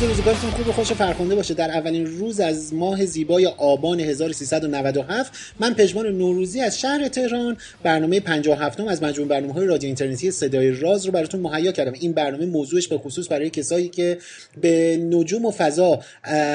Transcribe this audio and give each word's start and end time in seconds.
راز 0.00 0.08
روزگارتون 0.08 0.50
خوب 0.50 0.68
و 0.68 0.72
خوش 0.72 0.92
فرخنده 0.92 1.34
باشه. 1.34 1.54
در 1.54 1.70
اولین 1.70 2.06
روز 2.06 2.40
از 2.40 2.74
ماه 2.74 3.06
زیبای 3.06 3.46
آبان 3.46 4.00
1397 4.00 5.32
من 5.60 5.74
پژمان 5.74 6.06
نوروزی 6.06 6.60
از 6.60 6.80
شهر 6.80 7.08
تهران. 7.08 7.56
برنامه 7.82 8.20
57 8.20 8.80
از 8.80 9.02
مجموع 9.02 9.28
برنامه 9.28 9.52
های 9.52 9.66
رادیو 9.66 9.86
اینترنتی 9.86 10.30
صدای 10.30 10.70
راز 10.70 11.06
رو 11.06 11.12
براتون 11.12 11.40
مهیا 11.40 11.72
کردم. 11.72 11.92
این 11.92 12.12
برنامه 12.12 12.46
موضوعش 12.46 12.88
به 12.88 12.98
خصوص 12.98 13.30
برای 13.30 13.50
کسایی 13.50 13.88
که 13.88 14.18
به 14.60 14.96
نجوم 15.10 15.44
و 15.44 15.50
فضا 15.50 16.00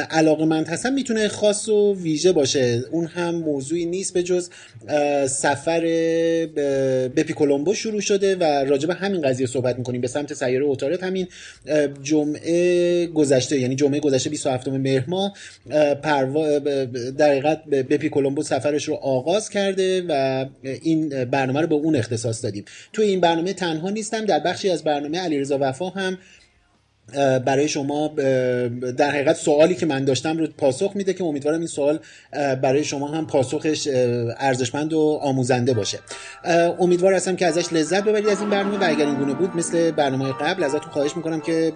علاقه 0.09 0.45
مند 0.45 0.67
هستن 0.67 0.93
می‌تونه 0.93 1.27
خاص 1.27 1.69
و 1.69 1.95
ویژه 1.95 2.31
باشه. 2.31 2.83
اون 2.91 3.05
هم 3.05 3.35
موضوعی 3.35 3.85
نیست 3.85 4.13
به 4.13 4.23
جز 4.23 4.49
سفر 5.27 5.81
به 7.15 7.23
پیکولومبو 7.27 7.73
شروع 7.73 8.01
شده 8.01 8.35
و 8.35 8.43
راجع 8.43 8.87
به 8.87 8.93
همین 8.93 9.21
قضیه 9.21 9.47
صحبت 9.47 9.77
می‌کنیم. 9.77 10.01
به 10.01 10.07
سمت 10.07 10.33
سیاره 10.33 10.65
اوتارت 10.65 11.03
همین 11.03 11.27
جمعه 12.03 13.07
گذشته 13.07 13.34
یعنی 13.51 13.75
جمعه 13.75 13.99
گذشته 13.99 14.29
27 14.29 14.67
مهر 14.67 15.03
ماه 15.07 15.33
پروا 16.03 16.59
در 17.17 17.29
حقیقت 17.29 17.65
بپی 17.65 18.09
کلمبو 18.09 18.43
سفرش 18.43 18.83
رو 18.83 18.93
آغاز 18.93 19.49
کرده 19.49 20.03
و 20.09 20.45
این 20.63 21.25
برنامه 21.25 21.61
رو 21.61 21.67
به 21.67 21.75
اون 21.75 21.95
اختصاص 21.95 22.43
دادیم. 22.43 22.65
توی 22.93 23.05
این 23.05 23.21
برنامه 23.21 23.53
تنها 23.53 23.89
نیستم 23.89 24.25
در 24.25 24.39
بخشی 24.39 24.69
از 24.69 24.83
برنامه 24.83 25.19
علیرضا 25.19 25.57
وفا 25.61 25.89
هم 25.89 26.17
برای 27.45 27.67
شما 27.67 28.07
در 28.97 29.09
حقیقت 29.09 29.35
سوالی 29.35 29.75
که 29.75 29.85
من 29.85 30.05
داشتم 30.05 30.37
رو 30.37 30.47
پاسخ 30.57 30.91
میده 30.95 31.13
که 31.13 31.23
امیدوارم 31.23 31.57
این 31.57 31.67
سوال 31.67 31.99
برای 32.61 32.83
شما 32.83 33.07
هم 33.07 33.27
پاسخش 33.27 33.87
ارزشمند 34.37 34.93
و 34.93 35.19
آموزنده 35.21 35.73
باشه. 35.73 35.99
امیدوار 36.79 37.13
هستم 37.13 37.35
که 37.35 37.45
ازش 37.45 37.73
لذت 37.73 38.03
ببرید 38.03 38.27
از 38.27 38.39
این 38.39 38.49
برنامه 38.49 38.77
و 38.77 38.83
اگر 38.89 39.05
این 39.05 39.15
بود 39.15 39.57
مثل 39.57 39.91
برنامه 39.91 40.33
قبل 40.33 40.63
ازتون 40.63 40.91
خواهش 40.91 41.17
می‌کنم 41.17 41.41
که 41.41 41.73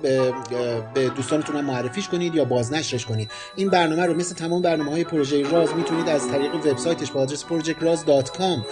به 0.93 1.09
دوستانتون 1.09 1.55
هم 1.55 1.65
معرفیش 1.65 2.07
کنید 2.07 2.35
یا 2.35 2.45
بازنشرش 2.45 3.05
کنید. 3.05 3.31
این 3.55 3.69
برنامه 3.69 4.05
رو 4.05 4.13
مثل 4.13 4.35
تمام 4.35 4.61
برنامه 4.61 4.91
های 4.91 5.03
پروژه 5.03 5.49
راز 5.49 5.75
می‌تونید 5.75 6.09
از 6.09 6.27
طریق 6.27 6.55
وبسایتش 6.55 7.11
با 7.11 7.21
آدرس 7.21 7.43
projectraz.com 7.43 8.65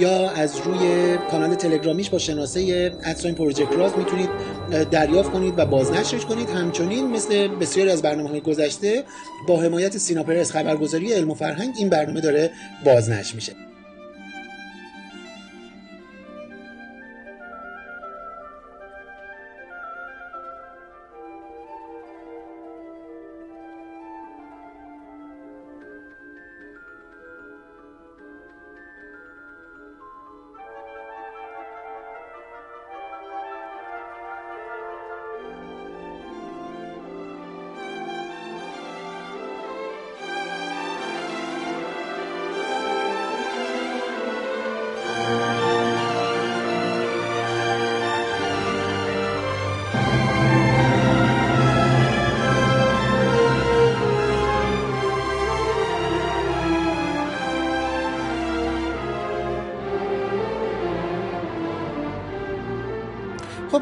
یا 0.00 0.30
از 0.30 0.56
روی 0.64 1.16
کانال 1.30 1.54
تلگرامیش 1.54 2.10
با 2.10 2.18
شناسه 2.18 2.92
ادساین 3.04 3.34
پروژه 3.34 3.66
راز 3.70 3.92
می‌تونید 3.98 4.30
دریافت 4.70 5.32
کنید 5.32 5.54
و 5.56 5.66
بازنشرش 5.66 6.26
کنید. 6.26 6.50
همچنین 6.50 7.10
مثل 7.10 7.48
بسیاری 7.48 7.90
از 7.90 8.02
برنامه 8.02 8.28
های 8.28 8.40
گذشته 8.40 9.04
با 9.48 9.60
حمایت 9.60 9.98
سینا 9.98 10.22
پرس 10.22 10.52
خبرگزاری 10.52 11.12
علم 11.12 11.30
و 11.30 11.34
فرهنگ 11.34 11.74
این 11.78 11.88
برنامه 11.88 12.20
داره 12.20 12.50
بازنشر 12.84 13.34
میشه. 13.34 13.65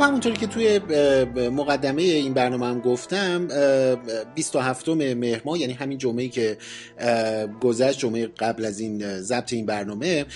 همونطوری 0.04 0.36
که 0.36 0.46
توی 0.46 0.78
مقدمه 1.50 2.02
این 2.02 2.34
برنامه 2.34 2.66
هم 2.66 2.80
گفتم 2.80 3.48
27 4.34 4.88
مهر 4.88 5.42
ماه 5.44 5.58
یعنی 5.58 5.72
همین 5.72 5.98
جمعه 5.98 6.28
که 6.28 6.58
گذشت 7.60 7.98
جمعه 7.98 8.26
قبل 8.26 8.64
از 8.64 8.80
این 8.80 9.20
ضبط 9.20 9.52
این 9.52 9.66
برنامه 9.66 10.26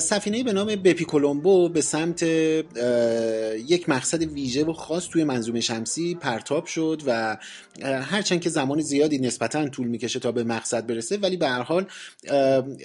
سفینه 0.00 0.44
به 0.44 0.52
نام 0.52 0.66
بپی 0.66 1.04
کولومبو 1.04 1.68
به 1.68 1.80
سمت 1.80 2.22
یک 2.22 3.88
مقصد 3.88 4.22
ویژه 4.22 4.64
و 4.64 4.72
خاص 4.72 5.08
توی 5.08 5.24
منظومه 5.24 5.60
شمسی 5.60 6.14
پرتاب 6.14 6.66
شد 6.66 7.02
و 7.06 7.36
هرچند 7.82 8.40
که 8.40 8.50
زمان 8.50 8.80
زیادی 8.80 9.18
نسبتا 9.18 9.68
طول 9.68 9.86
می‌کشه 9.86 10.20
تا 10.20 10.32
به 10.32 10.44
مقصد 10.44 10.86
برسه 10.86 11.16
ولی 11.16 11.36
به 11.36 11.48
هر 11.48 11.62
حال 11.62 11.86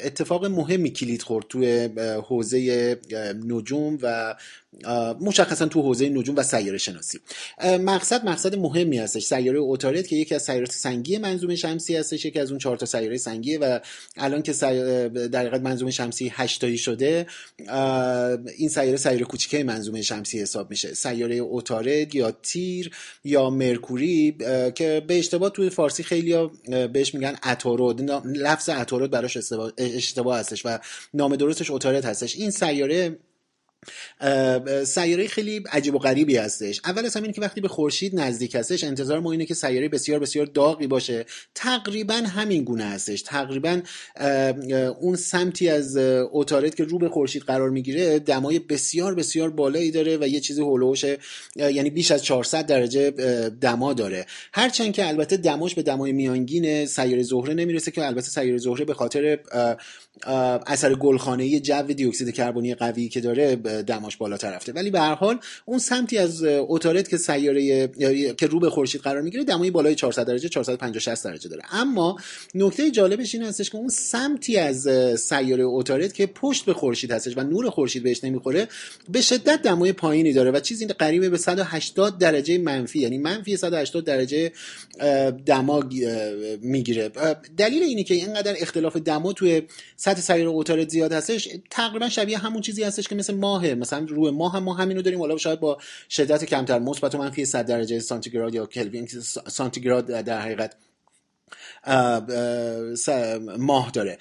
اتفاق 0.04 0.46
مهمی 0.46 0.92
کلید 0.92 1.22
خورد 1.22 1.46
توی 1.50 1.90
حوزه 2.28 3.00
نجوم 3.48 3.98
و 4.02 4.36
مشخصا 5.22 5.66
تو 5.66 5.82
حوزه 5.82 6.10
نجوم 6.18 6.36
و 6.36 6.44
سیاره 6.44 6.78
شناسی. 6.78 7.20
مقصد 7.64 8.26
مقصد 8.26 8.56
مهمی 8.56 8.98
هستش. 8.98 9.24
سیاره 9.24 9.60
اوتارت 9.60 10.08
که 10.08 10.16
یکی 10.16 10.36
از 10.36 10.44
سیارات 10.44 10.72
سنگی 10.72 11.18
منظومه 11.18 11.56
شمسی 11.56 11.96
هستش 11.96 12.26
یکی 12.26 12.40
از 12.40 12.50
اون 12.50 12.60
چهار 12.60 12.78
تا 12.78 12.86
سیاره 12.86 13.18
سنگیه 13.18 13.60
و 13.60 13.80
الان 14.18 14.42
که 14.42 14.54
در 15.32 15.40
حقیقت 15.40 15.62
منظومه 15.62 15.92
شمسی 15.92 16.32
8 16.36 16.62
تایی 16.62 16.78
شده 16.78 17.28
این 18.58 18.70
سیاره 18.70 18.98
سیاره 18.98 19.26
کوچیکه 19.26 19.64
منظومه 19.64 20.02
شمسی 20.02 20.42
حساب 20.42 20.70
میشه. 20.70 20.94
سیاره 20.94 21.36
اوتارد 21.36 22.16
یا 22.16 22.32
تیر 22.32 22.92
یا 23.24 23.50
مرکوری 23.50 24.36
که 24.76 25.04
به 25.08 25.20
اشتباه 25.20 25.50
توی 25.50 25.70
فارسی 25.70 26.04
خیلی 26.04 26.50
بهش 26.94 27.14
میگن 27.14 27.36
اتارود. 27.46 28.12
لفظ 28.26 28.70
اتارود 28.70 29.12
براش 29.12 29.38
اشتباه 29.78 30.40
هستش 30.40 30.66
و 30.66 30.80
نام 31.14 31.36
درستش 31.36 31.72
اوتارد 31.72 32.06
هستش. 32.06 32.36
این 32.36 32.52
سیاره 32.52 33.18
سیاره 34.86 35.28
خیلی 35.28 35.64
عجیب 35.72 35.96
و 35.96 36.00
غریبی 36.00 36.38
هستش. 36.38 36.82
اول 36.86 37.06
از 37.06 37.18
همین 37.18 37.32
که 37.32 37.42
وقتی 37.42 37.62
به 37.62 37.68
خورشید 37.68 38.20
نزدیک 38.20 38.56
هستش 38.56 38.84
انتظار 38.84 39.20
ما 39.20 39.32
اینه 39.32 39.46
که 39.46 39.54
سیاره 39.54 39.90
بسیار 39.90 40.20
بسیار 40.20 40.46
داغی 40.46 40.88
باشه. 40.88 41.26
تقریبا 41.56 42.14
همین 42.14 42.64
گونه 42.64 42.84
هستش. 42.84 43.22
تقریبا 43.22 43.82
اون 45.00 45.16
سمتی 45.16 45.70
از 45.70 45.98
اوتارت 45.98 46.76
که 46.76 46.84
رو 46.84 47.00
به 47.00 47.10
خورشید 47.10 47.42
قرار 47.42 47.70
می‌گیره 47.70 48.20
دمای 48.20 48.60
بسیار 48.60 49.16
بسیار 49.16 49.50
بالایی 49.50 49.92
داره 49.92 50.18
و 50.18 50.28
یه 50.28 50.40
چیزی 50.40 50.62
هولوش 50.62 51.06
یعنی 51.56 51.90
بیش 51.90 52.12
از 52.12 52.24
400 52.24 52.66
درجه 52.66 53.12
دما 53.62 53.94
داره. 53.94 54.26
هرچند 54.54 54.94
که 54.94 55.08
البته 55.08 55.38
دماش 55.38 55.76
به 55.76 55.84
دمای 55.84 56.12
میانگین 56.12 56.86
سیاره 56.86 57.24
زهره 57.24 57.54
نمی‌رسه 57.54 57.92
که 57.92 58.06
البته 58.06 58.28
سیاره 58.28 58.58
زهره 58.58 58.86
به 58.86 58.94
خاطر 58.94 59.40
اثر 60.68 60.96
گلخانه 60.96 61.60
جو 61.60 61.82
دیوکسید 61.82 62.34
کربنی 62.34 62.76
قوی 62.76 63.10
که 63.10 63.22
داره 63.22 63.56
دماش 63.56 64.18
بالاتر 64.18 64.56
رفته. 64.56 64.74
ولی 64.74 64.90
به 64.92 65.00
هر 65.00 65.16
حال 65.16 65.40
اون 65.66 65.80
سمتی 65.80 66.18
از 66.18 66.44
اوتارت 66.44 67.10
که 67.10 67.18
سیاره 67.18 67.88
که 68.34 68.48
رو 68.48 68.60
به 68.60 68.70
خورشید 68.70 69.02
قرار 69.02 69.22
می‌گیره 69.22 69.44
دمای 69.44 69.72
بالای 69.72 69.96
400 69.96 70.28
درجه 70.28 70.50
450 70.50 71.00
60 71.00 71.24
درجه 71.24 71.50
داره. 71.50 71.64
اما 71.72 72.18
نکته 72.56 72.92
جالبش 72.92 73.36
این 73.36 73.44
هستش 73.44 73.70
که 73.70 73.78
اون 73.78 73.90
سمتی 73.90 74.58
از 74.58 74.88
سیاره 75.20 75.64
اوتارت 75.64 76.14
که 76.14 76.26
پشت 76.26 76.66
به 76.66 76.74
خورشید 76.74 77.12
هستش 77.12 77.38
و 77.38 77.44
نور 77.44 77.70
خورشید 77.70 78.04
بهش 78.04 78.24
نمی‌خوره 78.24 78.68
به 79.10 79.22
شدت 79.22 79.62
دمای 79.62 79.94
پایینی 79.94 80.34
داره 80.34 80.52
و 80.52 80.60
چیزی 80.60 80.86
قریب 80.86 81.32
به 81.32 81.38
180 81.38 82.18
درجه 82.18 82.58
منفی 82.58 83.00
یعنی 83.00 83.18
منفی 83.18 83.58
180 83.58 84.06
درجه 84.06 84.52
دما 85.46 85.84
می‌گیره. 86.62 87.12
دلیل 87.58 87.84
اینی 87.84 88.04
که 88.04 88.14
اینقدر 88.14 88.56
اختلاف 88.60 88.98
دما 88.98 89.34
توی 89.34 89.62
سطح 90.04 90.22
سیاره 90.22 90.50
اوتارت 90.50 90.90
زیاد 90.90 91.14
هستش 91.14 91.50
تقریبا 91.70 92.10
شبیه 92.10 92.38
همون 92.38 92.62
چیزی 92.62 92.84
هستش 92.84 93.08
که 93.08 93.16
مثل 93.16 93.36
ماهه. 93.36 93.74
مثلا 93.74 94.06
روی 94.10 94.32
ماه 94.32 94.54
هم 94.54 94.64
ما 94.64 94.74
همینو 94.74 95.02
داریم 95.02 95.20
حالا 95.20 95.38
شاید 95.38 95.60
با 95.60 95.78
شدت 96.10 96.46
کمتر. 96.46 96.80
مثبت 96.80 97.16
و 97.16 97.18
منفی 97.18 97.46
100 97.46 97.66
درجه 97.66 98.00
سانتیگراد 98.00 98.56
یا 98.56 98.66
کلوین 98.66 99.08
سانتیگراد 99.48 100.06
در 100.06 100.42
حقیقت 100.42 100.76
ماه 103.58 103.92
داره. 103.92 104.18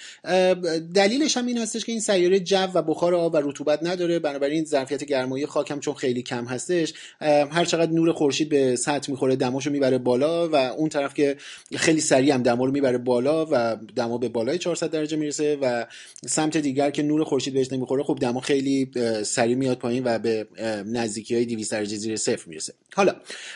دلیلش 0.95 1.37
هم 1.37 1.47
این 1.47 1.59
هستش 1.59 1.85
که 1.85 1.93
این 1.93 2.01
سیاره 2.01 2.41
جو 2.41 2.67
و 2.75 2.83
بخار 2.83 3.15
آب 3.15 3.35
و 3.35 3.37
رطوبت 3.37 3.79
نداره. 3.83 4.19
بنابراین 4.19 4.65
ظرفیت 4.65 5.05
گرمایی 5.05 5.47
خاک 5.47 5.71
هم 5.71 5.81
چون 5.81 5.95
خیلی 5.95 6.23
کم 6.23 6.45
هستش 6.45 6.95
هر 7.21 7.65
چقدر 7.65 7.93
نور 7.93 8.13
خورشید 8.13 8.49
به 8.49 8.77
سطح 8.77 9.11
می‌خوره 9.11 9.37
دماشو 9.37 9.71
می‌بره 9.71 9.99
بالا 9.99 10.49
و 10.49 10.57
اون 10.57 10.89
طرف 10.89 11.15
که 11.15 11.37
خیلی 11.77 12.01
سریع 12.01 12.35
هم 12.35 12.43
دما 12.43 12.65
رو 12.65 12.73
می‌بره 12.73 12.99
بالا 12.99 13.47
و 13.51 13.77
دما 13.97 14.19
به 14.19 14.29
بالای 14.29 14.59
400 14.59 14.91
درجه 14.91 15.17
می‌رسه 15.17 15.59
و 15.63 15.87
سمت 16.27 16.57
دیگر 16.57 16.91
که 16.91 17.03
نور 17.03 17.25
خورشید 17.25 17.55
بهش 17.55 17.73
نمی‌خوره 17.73 18.03
خب 18.03 18.19
دما 18.21 18.41
خیلی 18.41 18.91
سریع 19.25 19.55
میاد 19.55 19.79
پایین 19.79 20.03
و 20.05 20.19
به 20.19 20.47
نزدیکی 20.87 21.35
های 21.35 21.45
200 21.45 21.73
درجه 21.73 21.97
زیر 21.97 22.17
صفر 22.17 22.49
می‌رسه. 22.49 22.73
حالا 22.95 23.15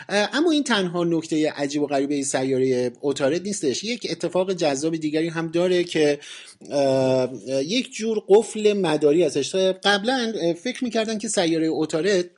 اما 0.08 0.50
این 0.50 0.64
تنها 0.64 1.04
نکته 1.04 1.50
عجیب 1.50 1.82
و 1.82 1.86
غریب 1.86 2.10
این 2.10 2.24
سیاره 2.24 2.92
اوتارد 3.00 3.42
نیستش. 3.42 3.84
یک 3.96 4.06
اتفاق 4.10 4.52
جذاب 4.52 4.96
دیگری 4.96 5.28
هم 5.28 5.48
داره 5.48 5.84
که 5.84 6.18
یک 7.48 7.92
جور 7.92 8.22
قفل 8.28 8.72
مداری 8.72 9.24
ازش. 9.24 9.54
قبلا 9.54 10.32
فکر 10.62 10.84
می‌کردن 10.84 11.18
که 11.18 11.28
سیاره 11.28 11.66
اوتارد 11.66 12.30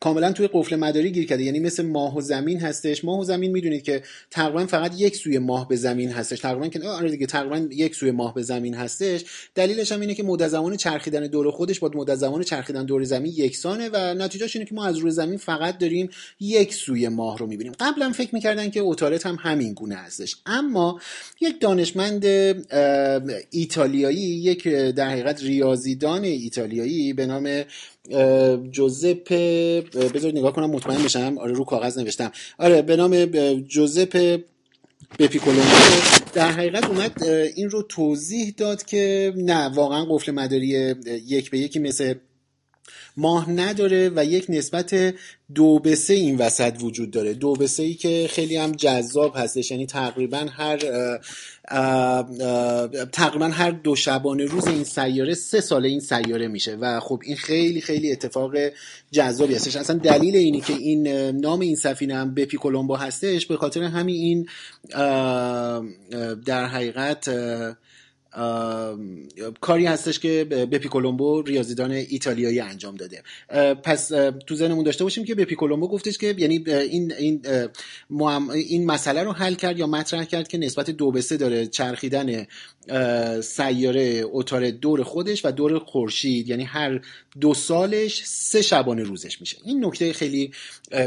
کاملا 0.00 0.32
توی 0.32 0.48
قفل 0.52 0.76
مداری 0.76 1.12
گیر 1.12 1.26
کرده. 1.26 1.42
یعنی 1.42 1.60
مثل 1.60 1.86
ماه 1.86 2.16
و 2.16 2.20
زمین 2.20 2.60
هستش. 2.60 3.04
ماه 3.04 3.20
و 3.20 3.24
زمین 3.24 3.52
می‌دونید 3.52 3.82
که 3.82 4.02
تقریبا 4.30 4.66
فقط 4.66 5.00
یک 5.00 5.16
سوی 5.16 5.38
ماه 5.38 5.68
به 5.68 5.76
زمین 5.76 6.10
هستش. 6.10 6.40
تقریبا 6.40 6.68
که 6.68 6.88
آره 6.88 7.10
دیگه 7.10 7.26
تقریبا 7.26 7.74
یک 7.74 7.94
سوی 7.94 8.10
ماه 8.10 8.34
به 8.34 8.42
زمین 8.42 8.74
هستش. 8.74 9.24
دلیلش 9.54 9.92
هم 9.92 10.00
اینه 10.00 10.14
که 10.14 10.22
مدت 10.22 10.48
زمان 10.48 10.76
چرخیدن 10.76 11.26
دور 11.26 11.50
خودش 11.50 11.78
با 11.80 11.90
مدت 11.94 12.14
زمان 12.14 12.42
چرخیدن 12.42 12.84
دور 12.84 13.04
زمین 13.04 13.32
یکسانه 13.36 13.88
و 13.92 14.14
نتیجهش 14.14 14.56
اینه 14.56 14.68
که 14.68 14.74
ما 14.74 14.86
از 14.86 14.96
روی 14.96 15.10
زمین 15.10 15.38
فقط 15.38 15.78
داریم 15.78 16.08
یک 16.40 16.74
سوی 16.74 17.08
ماه 17.08 17.38
رو 17.38 17.46
می‌بینیم. 17.46 17.72
قبلا 17.80 18.10
فکر 18.10 18.34
می‌کردن 18.34 18.70
که 18.70 18.80
اوتارت 18.80 19.26
هم 19.26 19.36
همین 19.40 19.72
گونه 19.72 19.94
هستش. 19.94 20.36
اما 20.46 21.00
یک 21.40 21.60
دانشمند 21.60 22.24
ایتالیایی 23.50 24.18
یک 24.18 24.68
در 24.68 25.08
حقیقت 25.08 25.42
ریاضیدان 25.42 26.24
ایتالیایی 26.24 27.12
به 27.12 27.26
نام 27.26 27.64
جوزپ 28.70 29.32
بذارید 29.96 30.38
نگاه 30.38 30.52
کنم 30.52 30.70
مطمئن 30.70 31.02
بشم. 31.04 31.38
آره 31.38 31.52
رو 31.52 31.64
کاغذ 31.64 31.98
نوشتم. 31.98 32.32
آره 32.58 32.82
به 32.82 32.96
نام 32.96 33.24
جوزپ 33.68 34.40
بپیکولومو 35.18 35.62
در 36.34 36.50
حقیقت 36.50 36.84
اومد 36.84 37.24
این 37.56 37.70
رو 37.70 37.82
توضیح 37.82 38.54
داد 38.56 38.84
که 38.84 39.32
نه 39.36 39.68
واقعا 39.68 40.04
قفل 40.04 40.32
مداری 40.32 40.94
یک 41.26 41.50
به 41.50 41.58
یکی 41.58 41.78
مثل 41.78 42.14
ماه 43.16 43.50
نداره 43.50 44.10
و 44.16 44.24
یک 44.24 44.46
نسبت 44.48 45.14
دو 45.54 45.78
به 45.78 45.94
سه 45.94 46.14
این 46.14 46.38
وسط 46.38 46.76
وجود 46.80 47.10
داره. 47.10 47.34
دو 47.34 47.52
به 47.52 47.66
سه 47.66 47.82
ای 47.82 47.94
که 47.94 48.28
خیلی 48.30 48.56
هم 48.56 48.72
جذاب 48.72 49.32
هستش. 49.36 49.70
یعنی 49.70 49.86
تقریبا 49.86 50.46
هر 50.50 50.78
تقریبا 53.12 53.48
هر 53.48 53.70
دو 53.70 53.96
شبانه 53.96 54.44
روز 54.44 54.66
این 54.66 54.84
سیاره 54.84 55.34
سه 55.34 55.60
ساله 55.60 55.88
این 55.88 56.00
سیاره 56.00 56.48
میشه 56.48 56.76
و 56.76 57.00
خب 57.00 57.20
این 57.24 57.36
خیلی 57.36 57.80
خیلی 57.80 58.12
اتفاق 58.12 58.52
جذابی 59.12 59.54
هستش. 59.54 59.76
اصلا 59.76 59.96
دلیل 59.96 60.36
اینی 60.36 60.60
که 60.60 60.72
این 60.72 61.08
نام 61.30 61.60
این 61.60 61.76
سفینه 61.76 62.14
هم 62.14 62.34
بپی 62.34 62.56
کولومبو 62.56 62.94
هستش 62.96 63.46
به 63.46 63.56
خاطر 63.56 63.82
همین 63.82 64.16
این 64.16 64.48
در 66.46 66.66
حقیقت 66.66 67.28
کاری 69.60 69.86
هستش 69.86 70.18
که 70.18 70.44
بپی 70.44 70.88
کولومبو 70.88 71.42
ریاضیدان 71.42 71.90
ایتالیایی 71.90 72.60
انجام 72.60 72.96
داده. 72.96 73.22
پس 73.74 74.08
تو 74.46 74.54
ذهنمون 74.54 74.84
داشته 74.84 75.04
باشیم 75.04 75.24
که 75.24 75.34
بپی 75.34 75.54
کولومبو 75.54 75.88
گفتش 75.88 76.18
که 76.18 76.34
یعنی 76.38 76.64
این 76.68 77.12
این 77.12 77.42
این 78.52 78.86
مسئله 78.86 79.22
رو 79.22 79.32
حل 79.32 79.54
کرد 79.54 79.78
یا 79.78 79.86
مطرح 79.86 80.24
کرد 80.24 80.48
که 80.48 80.58
نسبت 80.58 80.90
دو 80.90 81.10
به 81.10 81.20
سه 81.20 81.36
داره 81.36 81.66
چرخیدن 81.66 82.46
سیاره 83.40 84.24
اتار 84.32 84.70
دور 84.70 85.02
خودش 85.02 85.44
و 85.44 85.50
دور 85.50 85.78
خورشید. 85.78 86.48
یعنی 86.48 86.64
هر 86.64 87.00
دو 87.40 87.54
سالش 87.54 88.22
سه 88.24 88.62
شبانه 88.62 89.02
روزش 89.02 89.40
میشه. 89.40 89.56
این 89.64 89.84
نکته 89.84 90.12
خیلی 90.12 90.50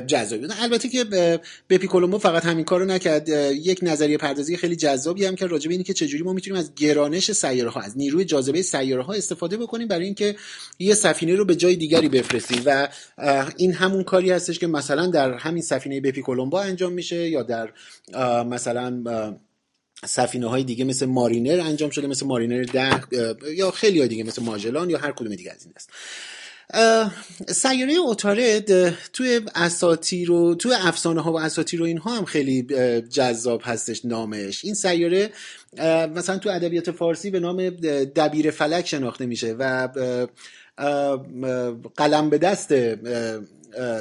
جذابی. 0.07 0.47
البته 0.61 0.89
که 0.89 1.87
کولومبو 1.87 2.17
فقط 2.17 2.45
همین 2.45 2.65
کارو 2.65 2.85
نکرد. 2.85 3.29
یک 3.29 3.79
نظریه 3.81 4.17
پردازی 4.17 4.57
خیلی 4.57 4.75
جذابی 4.75 5.25
هم 5.25 5.35
که 5.35 5.47
راجع 5.47 5.67
به 5.67 5.73
اینی 5.73 5.83
که 5.83 5.93
چجوری 5.93 6.23
ما 6.23 6.33
می‌تونیم 6.33 6.59
از 6.59 6.75
گرانش 6.75 7.31
سیاره 7.31 7.69
ها 7.69 7.81
از 7.81 7.97
نیروی 7.97 8.25
جاذبه 8.25 8.61
سیاره 8.61 9.03
ها 9.03 9.13
استفاده 9.13 9.57
بکنیم 9.57 9.87
برای 9.87 10.05
اینکه 10.05 10.35
یه 10.79 10.93
سفینه 10.93 11.35
رو 11.35 11.45
به 11.45 11.55
جای 11.55 11.75
دیگری 11.75 12.09
بفرستیم. 12.09 12.61
و 12.65 12.87
این 13.57 13.73
همون 13.73 14.03
کاری 14.03 14.31
هستش 14.31 14.59
که 14.59 14.67
مثلا 14.67 15.07
در 15.07 15.33
همین 15.33 15.61
سفینه 15.61 16.01
بپی 16.01 16.21
کولومبو 16.21 16.57
انجام 16.57 16.93
میشه 16.93 17.29
یا 17.29 17.43
در 17.43 17.73
مثلا 18.43 19.03
سفینه 20.05 20.47
های 20.47 20.63
دیگه 20.63 20.85
مثل 20.85 21.05
مارینر 21.05 21.59
انجام 21.59 21.89
شده 21.89 22.07
مثل 22.07 22.25
مارینر 22.25 22.63
ده 22.63 23.01
یا 23.55 23.71
خیلی 23.71 24.07
دیگه 24.07 24.23
مثل 24.23 24.43
ماجلان 24.43 24.89
یا 24.89 24.97
هر 24.97 25.11
کدوم 25.11 25.35
دیگه 25.35 25.51
از 25.51 25.65
این 25.65 25.73
است 25.75 25.89
سیاره 27.47 27.93
اوتارد 27.93 28.89
توی 28.89 29.41
اساطیر 29.55 30.31
و 30.31 30.55
توی 30.55 30.73
افسانه 30.73 31.21
ها 31.21 31.33
و 31.33 31.39
اساطیر 31.39 31.81
و 31.81 31.85
اینها 31.85 32.15
هم 32.17 32.25
خیلی 32.25 32.63
جذاب 33.01 33.61
هستش 33.63 34.05
نامش. 34.05 34.65
این 34.65 34.73
سیاره 34.73 35.29
مثلا 36.15 36.37
تو 36.37 36.49
ادبیات 36.49 36.91
فارسی 36.91 37.29
به 37.29 37.39
نام 37.39 37.69
دبیر 38.15 38.51
فلک 38.51 38.87
شناخته 38.87 39.25
میشه 39.25 39.55
و 39.59 39.89
قلم 41.95 42.29
به 42.29 42.37
دست 42.37 42.73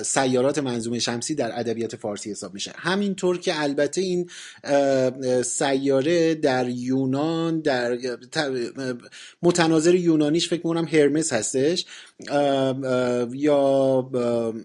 سیارات 0.04 0.58
منظومه 0.58 0.98
شمسی 0.98 1.34
در 1.34 1.60
ادبیات 1.60 1.96
فارسی 1.96 2.30
حساب 2.30 2.54
میشه. 2.54 2.72
همینطور 2.76 3.38
که 3.38 3.62
البته 3.62 4.00
این 4.00 4.30
سیاره 5.42 6.34
در 6.34 6.68
یونان 6.68 7.60
در 7.60 7.98
متناظر 9.42 9.94
یونانیش 9.94 10.48
فکر 10.48 10.60
می‌کنم 10.66 10.84
هرمس 10.84 11.32
هستش. 11.32 11.84
یا 13.32 14.10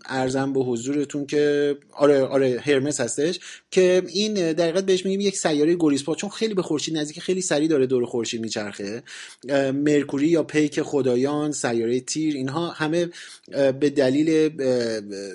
ارزم 0.05 0.53
به 0.53 0.59
حضورتون 0.59 1.25
که 1.25 1.75
آره 1.91 2.23
آره 2.23 2.59
هرمس 2.63 3.01
هستش 3.01 3.39
که 3.71 4.03
این 4.07 4.53
در 4.53 4.81
بهش 4.81 5.05
میگیم 5.05 5.19
یک 5.19 5.37
سیاره 5.37 5.75
گوریسپا 5.75 6.15
چون 6.15 6.29
خیلی 6.29 6.53
به 6.53 6.61
خورشید 6.61 6.97
نزدیک 6.97 7.19
خیلی 7.19 7.41
سریع 7.41 7.67
داره 7.67 7.85
دور 7.85 8.05
خورشید 8.05 8.41
میچرخه. 8.41 9.03
مرکوری 9.73 10.27
یا 10.27 10.43
پیک 10.43 10.81
خدایان 10.81 11.51
سیاره 11.51 11.99
تیر 11.99 12.35
اینها 12.35 12.69
همه 12.69 13.09
به 13.79 13.89
دلیل 13.89 14.49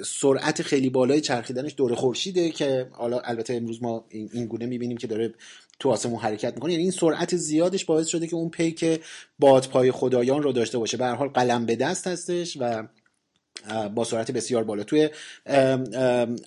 سرعت 0.06 0.62
خیلی 0.62 0.90
بالای 0.90 1.20
چرخیدنش 1.20 1.74
دور 1.76 1.94
خورشیده 1.94 2.50
که 2.50 2.88
حالا 2.92 3.18
البته 3.18 3.54
امروز 3.54 3.82
ما 3.82 4.04
این 4.10 4.46
گونه 4.46 4.66
می‌بینیم 4.66 4.96
که 4.96 5.06
داره 5.06 5.34
تو 5.78 5.90
آسمون 5.90 6.20
حرکت 6.20 6.54
می‌کنه. 6.54 6.72
یعنی 6.72 6.82
این 6.82 6.92
سرعت 6.92 7.36
زیادش 7.36 7.84
باعث 7.84 8.06
شده 8.06 8.26
که 8.26 8.36
اون 8.36 8.50
پیک 8.50 9.00
بادپای 9.38 9.90
خدایان 9.90 10.42
رو 10.42 10.52
داشته 10.52 10.78
باشه. 10.78 10.96
به 10.96 11.04
هر 11.04 11.14
حال 11.14 11.28
قلم 11.28 11.66
به 11.66 11.76
دست 11.76 12.06
هستش 12.06 12.56
و 12.60 12.88
با 13.94 14.04
سرعت 14.04 14.30
بسیار 14.30 14.64
بالا. 14.64 14.84
توی 14.84 15.08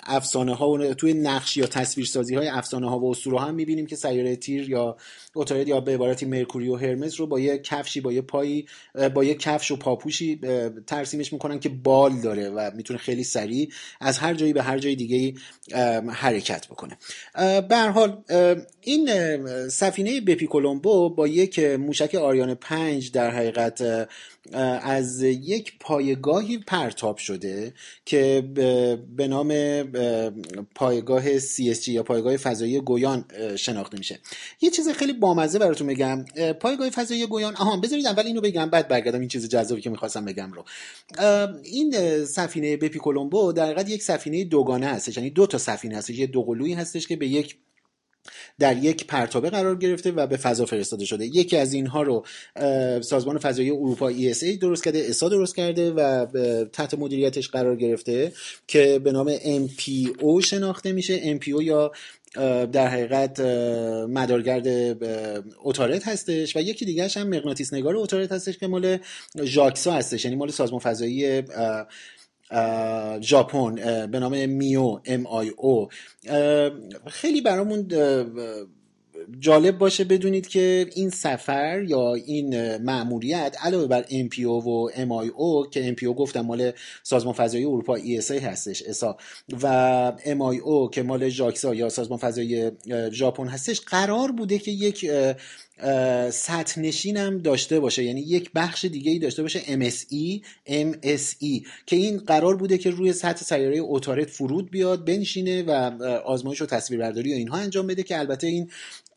افسانه 0.03 0.55
ها 0.55 0.69
و 0.69 0.93
توی 0.93 1.13
نقش 1.13 1.57
یا 1.57 1.65
تصویرسازی 1.65 2.35
های 2.35 2.47
افسانه 2.47 2.89
ها 2.89 2.99
و 2.99 3.11
اسطوره 3.11 3.39
هم 3.39 3.55
می‌بینیم 3.55 3.85
که 3.85 3.95
سیاره 3.95 4.35
تیر 4.35 4.69
یا 4.69 4.97
اوتارد 5.33 5.67
یا 5.67 5.79
به 5.79 5.93
عبارتی 5.93 6.25
مرکوری 6.25 6.69
و 6.69 6.75
هرمس 6.75 7.19
رو 7.19 7.27
با 7.27 7.39
یه 7.39 7.57
کفشی 7.57 8.01
با 8.01 8.11
یه 8.11 8.21
پایی 8.21 8.65
با 9.13 9.23
یه 9.23 9.33
کفش 9.33 9.71
و 9.71 9.75
پاپوشی 9.75 10.39
ترسیمش 10.87 11.33
می‌کنن 11.33 11.59
که 11.59 11.69
بال 11.69 12.21
داره 12.21 12.49
و 12.49 12.71
می‌تونه 12.75 12.99
خیلی 12.99 13.23
سریع 13.23 13.69
از 14.01 14.17
هر 14.17 14.33
جایی 14.33 14.53
به 14.53 14.63
هر 14.63 14.77
جای 14.77 14.95
دیگه 14.95 15.33
حرکت 16.09 16.67
بکنه. 16.67 16.97
به 17.61 17.77
حال 17.77 18.17
این 18.81 19.09
سفینه 19.69 20.21
بپی 20.21 20.47
کولومبو 20.47 21.09
با 21.09 21.27
یک 21.27 21.59
موشک 21.59 22.15
آریان 22.15 22.55
پنج 22.55 23.11
در 23.11 23.31
حقیقت 23.31 24.07
از 24.83 25.21
یک 25.21 25.73
پایگاهی 25.79 26.57
پرتاب 26.95 27.17
شده 27.17 27.73
که 28.05 28.43
به 29.15 29.27
نام 29.27 29.53
پایگاه 30.75 31.39
CSG 31.39 31.87
یا 31.87 32.03
پایگاه 32.03 32.37
فضایی 32.37 32.79
گویان 32.79 33.25
شناخته 33.55 33.97
میشه. 33.97 34.19
یه 34.61 34.69
چیز 34.69 34.89
خیلی 34.89 35.13
بامزه 35.13 35.59
براتون 35.59 35.87
بگم. 35.87 36.25
پایگاه 36.59 36.89
فضایی 36.89 37.27
گویان 37.27 37.55
آها 37.55 37.77
بذارید 37.77 38.07
اول 38.07 38.25
اینو 38.25 38.41
بگم 38.41 38.69
بعد 38.69 38.87
برگردم 38.87 39.19
این 39.19 39.29
چیز 39.29 39.49
جذابی 39.49 39.81
که 39.81 39.89
می‌خواستم 39.89 40.25
بگم 40.25 40.51
رو. 40.51 40.65
این 41.63 42.25
سفینه 42.25 42.77
بپی 42.77 42.99
کولومبو 42.99 43.51
در 43.51 43.65
حقیقت 43.65 43.89
یک 43.89 44.03
سفینه 44.03 44.43
دوگانه 44.43 44.87
هستش 44.87 45.17
یعنی 45.17 45.29
دو 45.29 45.47
تا 45.47 45.57
سفینه 45.57 45.97
هستش 45.97 46.17
یه 46.17 46.27
دوقلویی 46.27 46.73
هستش 46.73 47.07
که 47.07 47.15
به 47.15 47.27
یک 47.27 47.57
در 48.59 48.77
یک 48.77 49.07
پرتابه 49.07 49.49
قرار 49.49 49.75
گرفته 49.75 50.11
و 50.11 50.27
به 50.27 50.37
فضا 50.37 50.65
فرستاده 50.65 51.05
شده. 51.05 51.25
یکی 51.25 51.57
از 51.57 51.73
اینها 51.73 52.01
رو 52.01 52.25
سازمان 53.01 53.37
فضایی 53.37 53.69
اروپا 53.69 54.11
ESA 54.11 54.57
درست 54.61 54.83
کرده 54.83 55.05
اسا 55.09 55.29
درست 55.29 55.55
کرده 55.55 55.91
و 55.91 56.25
تحت 56.65 56.93
مدیریتش 56.93 57.49
قرار 57.49 57.75
گرفته 57.75 58.31
که 58.67 58.99
به 58.99 59.11
نام 59.11 59.37
MPO 59.37 60.45
شناخته 60.45 60.91
میشه. 60.91 61.39
MPO 61.39 61.61
یا 61.61 61.91
در 62.71 62.87
حقیقت 62.87 63.39
مدارگرد 64.09 64.67
اوتارت 65.63 66.07
هستش 66.07 66.55
و 66.55 66.59
یکی 66.59 66.85
دیگرش 66.85 67.17
هم 67.17 67.27
مغناطیس 67.27 67.73
نگار 67.73 67.95
اوتارت 67.95 68.31
هستش 68.31 68.57
که 68.57 68.67
مال 68.67 68.97
ژاکسا 69.43 69.91
هستش 69.91 70.25
یعنی 70.25 70.37
مال 70.37 70.51
سازمان 70.51 70.79
فضایی 70.79 71.41
ژاپن 73.21 73.75
به 74.05 74.19
نام 74.19 74.49
میو 74.49 74.99
ام 75.05 75.27
آی 75.27 75.49
او. 75.49 75.87
خیلی 77.07 77.41
برامون 77.41 77.87
جالب 79.39 79.77
باشه 79.77 80.03
بدونید 80.03 80.47
که 80.47 80.89
این 80.95 81.09
سفر 81.09 81.83
یا 81.87 82.13
این 82.13 82.77
مأموریت 82.77 83.57
علاوه 83.61 83.87
بر 83.87 84.03
MPO 84.03 84.45
و 84.45 84.89
MIO 84.95 85.69
که 85.69 85.95
MPO 85.95 86.03
گفتم 86.03 86.41
مال 86.41 86.71
سازمان 87.03 87.33
فضایی 87.33 87.65
اروپا 87.65 87.99
ESA 87.99 88.31
هستش 88.31 88.83
ESA 88.83 89.15
و 89.61 90.13
MIO 90.25 90.89
که 90.91 91.03
مال 91.03 91.29
ژاکسا 91.29 91.75
یا 91.75 91.89
سازمان 91.89 92.19
فضایی 92.19 92.71
ژاپن 93.11 93.47
هستش 93.47 93.81
قرار 93.81 94.31
بوده 94.31 94.59
که 94.59 94.71
یک 94.71 95.11
سطح 96.31 96.79
نشین 96.79 97.41
داشته 97.41 97.79
باشه. 97.79 98.03
یعنی 98.03 98.21
یک 98.21 98.51
بخش 98.55 98.85
دیگه 98.85 99.11
ای 99.11 99.19
داشته 99.19 99.41
باشه. 99.41 99.59
MSE 99.59 100.41
MSE 100.67 101.67
که 101.85 101.95
این 101.95 102.17
قرار 102.17 102.55
بوده 102.55 102.77
که 102.77 102.89
روی 102.89 103.13
سطح 103.13 103.43
سیاره 103.43 103.77
اوتارت 103.77 104.29
فرود 104.29 104.71
بیاد 104.71 105.05
بنشینه 105.05 105.63
و 105.63 105.71
آزمایش 106.25 106.61
و 106.61 106.65
تصویربرداری 106.65 107.33
و 107.33 107.35
اینها 107.35 107.57
انجام 107.57 107.87
بده 107.87 108.03
که 108.03 108.19
البته 108.19 108.47
این 108.47 108.71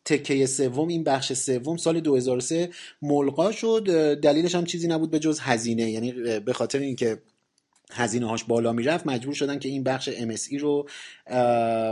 تکه 0.05 0.45
سوم 0.45 0.87
این 0.87 1.03
بخش 1.03 1.33
سوم 1.33 1.77
سال 1.77 1.99
2003 1.99 2.69
ملقا 3.01 3.51
شد. 3.51 4.15
دلیلش 4.19 4.55
هم 4.55 4.65
چیزی 4.65 4.87
نبود 4.87 5.11
به 5.11 5.19
جز 5.19 5.39
هزینه. 5.39 5.91
یعنی 5.91 6.11
به 6.39 6.53
خاطر 6.53 6.79
اینکه 6.79 7.17
هزینه 7.91 8.27
هاش 8.29 8.43
بالا 8.43 8.73
می‌رفت 8.73 9.07
مجبور 9.07 9.33
شدن 9.33 9.59
که 9.59 9.69
این 9.69 9.83
بخش 9.83 10.09
MSE 10.09 10.59
رو 10.59 10.89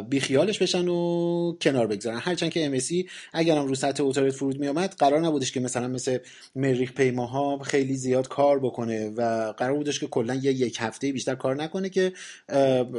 بیخیالش 0.09 0.61
بشن 0.61 0.87
و 0.87 1.57
کنار 1.61 1.87
بگذارن. 1.87 2.19
هرچند 2.19 2.51
که 2.51 2.79
MSE 2.79 3.09
اگر 3.33 3.57
هم 3.57 3.67
رو 3.67 3.75
سطح 3.75 4.03
اوتارت 4.03 4.33
فرود 4.33 4.59
میامد 4.59 4.95
قرار 4.97 5.19
نبودش 5.21 5.51
که 5.51 5.59
مثلا 5.59 5.87
مثل 5.87 6.17
مریخ 6.55 6.91
پیماها 6.91 7.59
خیلی 7.59 7.95
زیاد 7.95 8.27
کار 8.27 8.59
بکنه 8.59 9.09
و 9.09 9.53
قرار 9.57 9.73
بودش 9.73 9.99
که 9.99 10.07
کلا 10.07 10.35
یه 10.35 10.51
یک 10.51 10.77
هفته 10.79 11.11
بیشتر 11.11 11.35
کار 11.35 11.55
نکنه 11.55 11.89
که 11.89 12.13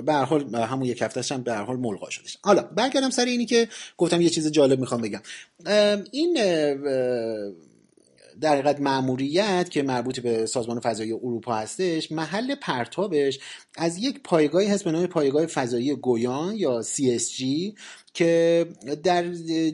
به 0.05 0.12
هر 0.12 0.25
حال 0.25 0.55
همون 0.55 0.85
یک 0.85 1.02
هفته 1.02 1.35
هم 1.35 1.43
به 1.43 1.52
هر 1.52 1.62
حال 1.62 1.76
ملغا 1.76 2.11
شدش. 2.11 2.38
حالا 2.43 2.62
برگردم 2.62 3.11
سر 3.11 3.25
اینی 3.25 3.47
که 3.47 3.69
گفتم 3.97 4.21
یه 4.21 4.28
چیز 4.28 4.50
جالب 4.50 4.81
می‌خوام 4.81 5.00
بگم. 5.00 5.21
این 6.12 6.38
در 8.40 8.52
حقیقت 8.52 8.80
معموریت 8.80 9.71
که 9.71 9.83
مربوط 9.83 10.21
به 10.21 10.47
سازمان 10.47 10.80
فضایی 10.80 11.12
اروپا 11.12 11.54
هستش 11.54 12.12
محل 12.12 12.54
پرتابش 12.54 13.38
از 13.76 13.99
یک 13.99 14.21
پایگاهی 14.25 14.66
هست 14.66 14.85
به 14.85 14.92
نام 14.92 15.07
پایگاه 15.07 15.47
فضایی 15.47 15.95
گویان 15.95 16.57
یا 16.57 16.83
CSG 16.83 17.45
که 18.14 18.66
در 19.02 19.33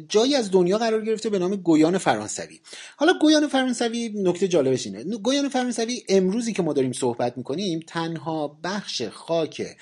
جایی 0.09 0.35
از 0.35 0.51
دنیا 0.51 0.79
قرار 0.79 1.05
گرفته 1.05 1.31
به 1.31 1.39
نام 1.39 1.57
گویان 1.57 1.99
فرانسوی. 1.99 2.61
حالا 2.97 3.13
گویان 3.21 3.49
فرانسوی 3.49 4.13
نکته 4.15 4.49
جالبش 4.49 4.87
اینه. 4.87 5.05
گویان 5.05 5.49
فرانسوی 5.49 6.03
امروزی 6.09 6.53
که 6.53 6.63
ما 6.63 6.73
داریم 6.73 6.93
صحبت 6.93 7.39
می‌کنیم 7.39 7.81
تنها 7.87 8.59
بخش 8.65 9.03
خاک 9.03 9.77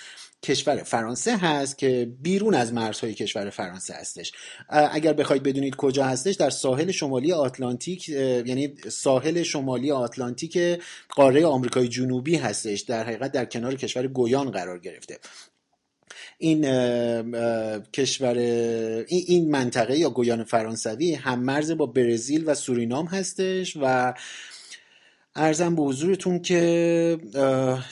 کشور 0.45 0.83
فرانسه 0.83 1.37
هست 1.37 1.79
که 1.79 2.13
بیرون 2.23 2.55
از 2.55 2.73
مرزهای 2.73 3.15
کشور 3.15 3.51
فرانسه 3.51 3.95
هستش. 3.95 4.33
اگر 4.69 5.13
بخواید 5.13 5.43
بدونید 5.43 5.77
کجا 5.77 6.05
هستش 6.05 6.35
در 6.35 6.51
ساحل 6.51 6.91
شمالی 6.91 7.33
آتلانتیک 7.33 8.09
یعنی 8.09 8.75
ساحل 8.89 9.43
شمالی 9.43 9.91
آتلانتیک 9.91 10.59
قاره 11.09 11.47
آمریکای 11.47 11.89
جنوبی 11.89 12.37
هستش. 12.37 12.81
در 12.81 13.05
حقیقت 13.05 13.33
در 13.33 13.45
کنار 13.45 13.75
کشور 13.75 14.07
گویان 14.07 14.51
قرار 14.51 14.79
گرفته. 14.79 15.19
این 16.39 16.63
کشور 17.93 18.39
این 19.09 19.51
منطقه 19.51 19.99
یا 19.99 20.11
گویان 20.11 20.45
فرانسوی 20.45 21.15
هم 21.15 21.41
مرز 21.41 21.71
با 21.71 21.87
برزیل 21.87 22.45
و 22.47 22.55
سورینام 22.55 23.07
هستش 23.07 23.77
و 23.81 24.15
ارزم 25.37 25.75
به 25.75 25.83
حضورتون 25.83 26.43
که 26.43 27.19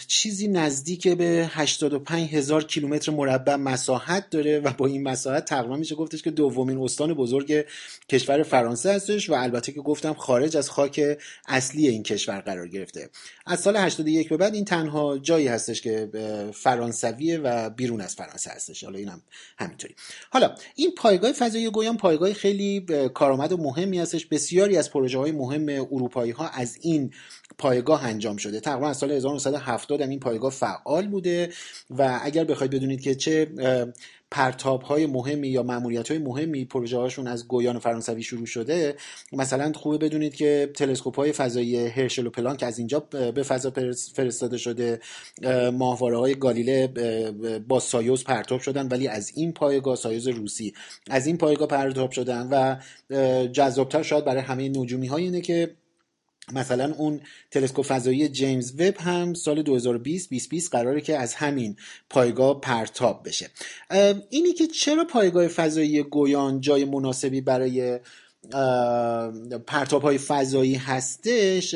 چیزی 0.06 0.48
نزدیک 0.48 1.08
به 1.08 1.50
85 1.50 2.34
هزار 2.34 2.64
کیلومتر 2.64 3.12
مربع 3.12 3.56
مساحت 3.56 4.30
داره 4.30 4.58
و 4.58 4.72
با 4.72 4.86
این 4.86 5.02
مساحت 5.02 5.44
تقریبا 5.44 5.76
میشه 5.76 5.94
گفتش 5.94 6.22
که 6.22 6.30
دومین 6.30 6.78
استان 6.78 7.14
بزرگ 7.14 7.64
کشور 8.08 8.42
فرانسه 8.42 8.92
هستش 8.92 9.30
و 9.30 9.34
البته 9.34 9.72
که 9.72 9.80
گفتم 9.80 10.14
خارج 10.14 10.56
از 10.56 10.70
خاک 10.70 11.18
اصلی 11.48 11.88
این 11.88 12.02
کشور 12.02 12.40
قرار 12.40 12.68
گرفته. 12.68 13.10
از 13.46 13.60
سال 13.60 13.76
81 13.76 14.28
به 14.28 14.36
بعد 14.36 14.54
این 14.54 14.64
تنها 14.64 15.18
جایی 15.18 15.48
هستش 15.48 15.82
که 15.82 16.10
فرانسویه 16.54 17.38
و 17.38 17.70
بیرون 17.70 18.00
از 18.00 18.14
فرانسه 18.14 18.50
هستش. 18.50 18.84
حالا 18.84 18.98
اینم 18.98 19.22
همینطوری. 19.58 19.94
حالا 20.30 20.54
این 20.74 20.90
پایگاه 20.96 21.32
فضایی 21.32 21.70
گویان 21.70 21.96
پایگاه 21.96 22.32
خیلی 22.32 22.80
کارآمد 23.14 23.52
و 23.52 23.56
مهمی 23.56 23.98
هستش. 23.98 24.26
بسیاری 24.26 24.76
از 24.76 24.90
پروژه 24.90 25.18
های 25.18 25.32
مهم 25.32 25.68
اروپایی 25.68 26.30
ها 26.30 26.48
از 26.48 26.78
این 26.80 27.10
پایگاه 27.60 28.04
انجام 28.04 28.36
شده. 28.36 28.60
تقریبا 28.60 28.88
از 28.88 28.96
سال 28.96 29.12
1970 29.12 30.00
هم 30.00 30.08
این 30.08 30.20
پایگاه 30.20 30.50
فعال 30.50 31.06
بوده 31.06 31.50
و 31.90 32.20
اگر 32.22 32.44
بخواید 32.44 32.72
بدونید 32.72 33.00
که 33.00 33.14
چه 33.14 33.46
پرتاب 34.30 34.82
های 34.82 35.06
مهمی 35.06 35.48
یا 35.48 35.62
معمولیت 35.62 36.08
های 36.08 36.18
مهمی 36.18 36.64
پروژه 36.64 36.98
هاشون 36.98 37.26
از 37.26 37.48
گویان 37.48 37.78
فرانسوی 37.78 38.22
شروع 38.22 38.46
شده 38.46 38.96
مثلا 39.32 39.72
خوبه 39.72 39.98
بدونید 39.98 40.34
که 40.34 40.70
تلسکوپ 40.74 41.16
های 41.16 41.32
فضایی 41.32 41.76
هرشل 41.76 42.26
و 42.26 42.30
پلانک 42.30 42.62
از 42.62 42.78
اینجا 42.78 43.00
به 43.10 43.42
فضا 43.42 43.72
فرستاده 44.14 44.58
شده. 44.58 45.00
ماهواره 45.72 46.18
های 46.18 46.34
گالیله 46.34 46.86
با 47.68 47.80
سایوز 47.80 48.24
پرتاب 48.24 48.60
شدن 48.60 48.88
ولی 48.88 49.08
از 49.08 49.32
این 49.34 49.52
پایگاه 49.52 49.96
سایوز 49.96 50.28
روسی 50.28 50.74
از 51.10 51.26
این 51.26 51.36
پایگاه 51.36 51.68
پرتاب 51.68 52.10
شدن 52.10 52.48
و 52.50 52.76
جذابتر 53.46 54.02
شاید 54.02 54.24
برای 54.24 54.42
همه 54.42 54.68
نجومی 54.68 55.06
های 55.06 55.22
اینه 55.22 55.40
که 55.40 55.70
مثلا 56.52 56.94
اون 56.98 57.20
تلسکوپ 57.50 57.86
فضایی 57.86 58.28
جیمز 58.28 58.72
وب 58.80 58.96
هم 58.96 59.34
سال 59.34 59.62
2020 59.62 60.30
2020 60.30 60.72
قراره 60.72 61.00
که 61.00 61.18
از 61.18 61.34
همین 61.34 61.76
پایگاه 62.10 62.60
پرتاب 62.60 63.22
بشه. 63.26 63.50
اینی 64.30 64.52
که 64.52 64.66
چرا 64.66 65.04
پایگاه 65.04 65.48
فضایی 65.48 66.02
گویان 66.02 66.60
جای 66.60 66.84
مناسبی 66.84 67.40
برای 67.40 67.98
پرتاب 69.66 70.02
های 70.02 70.18
فضایی 70.18 70.74
هستش؟ 70.74 71.74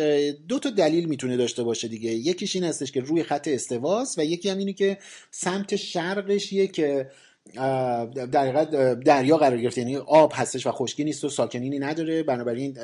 دو 0.48 0.58
تا 0.58 0.70
دلیل 0.70 1.04
می‌تونه 1.04 1.36
داشته 1.36 1.62
باشه 1.62 1.88
دیگه. 1.88 2.10
یکیش 2.10 2.56
این 2.56 2.64
هستش 2.64 2.92
که 2.92 3.00
روی 3.00 3.22
خط 3.22 3.48
استواست 3.48 4.18
و 4.18 4.24
یکی 4.24 4.48
هم 4.48 4.58
اینه 4.58 4.72
که 4.72 4.98
سمت 5.30 5.76
شرقش 5.76 6.52
یک 6.52 6.80
در 7.52 8.64
دریا 8.94 9.36
قرار 9.36 9.58
گرفته 9.58 9.80
یعنی 9.80 9.96
آب 9.96 10.32
هستش 10.34 10.66
و 10.66 10.70
خشکی 10.70 11.04
نیست 11.04 11.24
و 11.24 11.28
ساکنینی 11.28 11.78
نداره. 11.78 12.22
بنابراین 12.22 12.78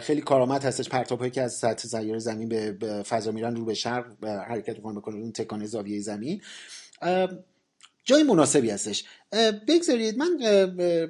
خیلی 0.00 0.20
کارآمد 0.20 0.64
هستش. 0.64 0.88
پرتاب 0.88 1.28
که 1.28 1.42
از 1.42 1.54
سطح 1.54 1.88
سیاره 1.88 2.18
زمین 2.18 2.48
به 2.48 3.02
فضا 3.02 3.32
میرن 3.32 3.56
رو 3.56 3.64
به 3.64 3.74
شرق 3.74 4.24
حرکت 4.24 4.76
می‌کنه 4.76 5.16
اون 5.16 5.32
تکان 5.32 5.66
زاویه 5.66 6.00
زمین. 6.00 6.42
جای 8.08 8.22
مناسبی 8.22 8.70
هستش. 8.70 9.04
بگذارید 9.68 10.18
من 10.18 10.38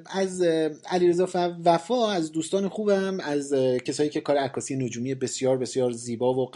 از 0.05 0.41
علیرضا 0.85 1.55
وفا 1.65 2.11
از 2.11 2.31
دوستان 2.31 2.69
خوبم 2.69 3.19
از 3.19 3.53
کسایی 3.85 4.09
که 4.09 4.21
کار 4.21 4.37
عکاسی 4.37 4.75
نجومی 4.75 5.15
بسیار 5.15 5.57
بسیار 5.57 5.91
زیبا 5.91 6.33
و 6.33 6.51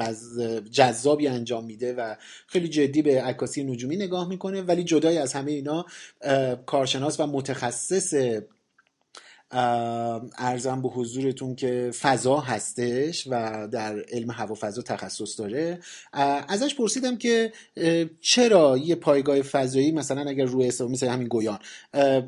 جذابی 0.72 1.28
انجام 1.28 1.66
میده 1.66 1.94
و 1.94 2.16
خیلی 2.48 2.68
جدی 2.68 3.02
به 3.02 3.22
عکاسی 3.22 3.64
نجومی 3.64 3.96
نگاه 3.96 4.30
می‌کنه. 4.30 4.62
ولی 4.62 4.84
جدای 4.84 5.18
از 5.18 5.34
همه 5.34 5.52
اینا 5.52 5.86
کارشناس 6.66 7.20
و 7.20 7.28
متخصص 7.28 8.14
ارزم 9.52 10.82
به 10.82 10.90
حضورتون 10.90 11.56
که 11.56 11.92
فضا 12.02 12.38
هستش 12.38 13.28
و 13.30 13.68
در 13.68 14.00
علم 14.12 14.32
هوا 14.32 14.56
فضا 14.56 14.82
تخصص 14.82 15.40
داره. 15.40 15.80
ازش 16.48 16.76
پرسیدم 16.76 17.18
که 17.18 17.54
چرا 18.22 18.78
یه 18.78 18.96
پایگاه 18.96 19.42
فضایی 19.42 19.92
مثلا 19.92 20.30
اگر 20.30 20.46
روی 20.46 20.68
استوا 20.68 20.88
مثل 20.88 21.08
همین 21.08 21.28
گویان 21.28 21.60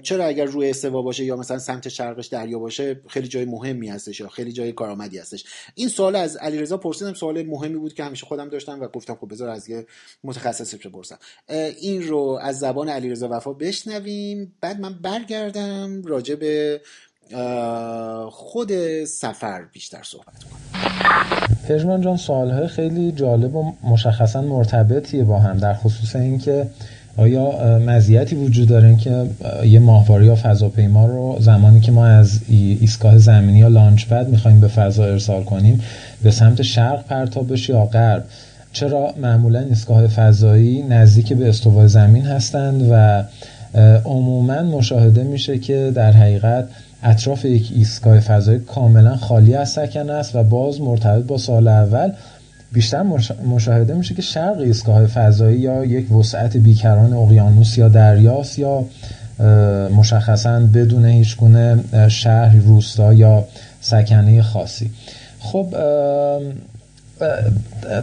چرا 0.02 0.26
اگر 0.26 0.46
روی 0.46 0.70
استوا 0.70 1.02
باشه 1.02 1.24
یا 1.24 1.36
مثلا 1.36 1.60
سمت 1.60 1.90
شرقش 1.90 2.28
دریا 2.28 2.60
باشه 2.60 3.02
خیلی 3.08 3.28
جای 3.28 3.46
مهمی 3.46 3.90
هستش 3.90 4.20
یا 4.20 4.28
خیلی 4.28 4.52
جای 4.52 4.72
کارآمدی 4.72 5.18
هستش؟ 5.18 5.46
این 5.76 5.88
سوال 5.88 6.16
از 6.16 6.38
علیرضا 6.38 6.78
پرسیدم 6.78 7.14
سوال 7.14 7.44
مهمی 7.44 7.78
بود 7.78 7.94
که 7.94 8.04
همیشه 8.04 8.26
خودم 8.26 8.50
داشتم 8.50 8.82
و 8.82 8.88
گفتم 8.88 9.16
خب 9.16 9.32
بذار 9.32 9.50
از 9.50 9.70
یه 9.70 9.86
متخصص 10.24 10.76
بپرسم. 10.76 11.18
این 11.80 12.08
رو 12.08 12.40
از 12.42 12.60
زبان 12.60 12.90
علیرضا 12.90 13.30
وفا 13.32 13.54
بشنویم. 13.54 14.56
بعد 14.62 14.80
من 14.80 14.94
برگردم 14.94 16.02
راجع 16.06 16.36
به 16.36 16.82
خود 18.30 18.72
سفر 19.06 19.62
بیشتر 19.74 20.04
صحبت 20.04 20.44
کنم. 20.44 20.84
پژمان 21.68 22.02
جان 22.02 22.18
سوالهای 22.18 22.68
خیلی 22.68 23.12
جالب 23.12 23.56
و 23.56 23.74
مشخصا 23.84 24.42
مرتبطیه 24.42 25.24
با 25.24 25.40
هم 25.40 25.58
در 25.58 25.74
خصوص 25.74 26.16
اینکه 26.16 26.68
آیا 27.18 27.80
مزیتی 27.80 28.36
وجود 28.36 28.68
داره 28.68 28.96
که 28.96 29.26
یه 29.66 29.80
ماهواره 29.80 30.26
یا 30.26 30.36
فضاپیما 30.36 31.06
رو 31.06 31.38
زمانی 31.40 31.80
که 31.80 31.92
ما 31.92 32.06
از 32.06 32.40
ایستگاه 32.48 33.18
زمینی 33.18 33.60
یا 33.60 33.68
لانچ 33.68 34.08
پد 34.08 34.28
می‌خوایم 34.28 34.60
به 34.60 34.68
فضا 34.68 35.06
ارسال 35.06 35.44
کنیم 35.44 35.82
به 36.24 36.32
سمت 36.32 36.62
شرق 36.62 37.04
پرتاب 37.04 37.52
بشه 37.52 37.74
یا 37.74 37.86
غرب؟ 37.86 38.24
چرا 38.74 39.14
معمولا 39.22 39.60
ایستگاه 39.60 40.08
فضایی 40.08 40.82
نزدیک 40.82 41.34
به 41.34 41.50
استوای 41.50 41.88
زمین 41.88 42.26
هستند 42.26 42.88
و 42.92 43.24
عموما 44.06 44.62
مشاهده 44.62 45.24
میشه 45.24 45.58
که 45.58 45.92
در 45.96 46.12
حقیقت 46.12 46.68
اطراف 47.04 47.46
یک 47.46 47.72
ایستگاه 47.76 48.20
فضایی 48.20 48.60
کاملا 48.60 49.16
خالی 49.16 49.56
از 49.56 49.70
سکنه 49.70 50.14
است 50.14 50.36
و 50.36 50.44
باز 50.44 50.82
مرتبط 50.82 51.24
با 51.24 51.38
سال 51.38 51.68
اول. 51.68 52.12
بیشتر 52.74 53.04
مشاهده 53.50 53.94
میشه 53.94 54.16
که 54.16 54.22
شرق 54.22 54.58
ایستگاه 54.58 55.08
فضایی 55.08 55.60
یا 55.60 55.86
یک 55.86 56.12
وسعت 56.12 56.58
بیکران 56.58 57.14
اقیانوس 57.14 57.78
یا 57.78 57.90
دریاست 57.90 58.60
یا 58.60 58.86
مشخصا 59.98 60.60
بدون 60.60 61.06
هیچ 61.06 61.38
گونه 61.38 61.84
شهر 62.10 62.56
روستا 62.56 63.14
یا 63.14 63.46
سکنه 63.82 64.42
خاصی. 64.42 64.92
خب 65.40 65.76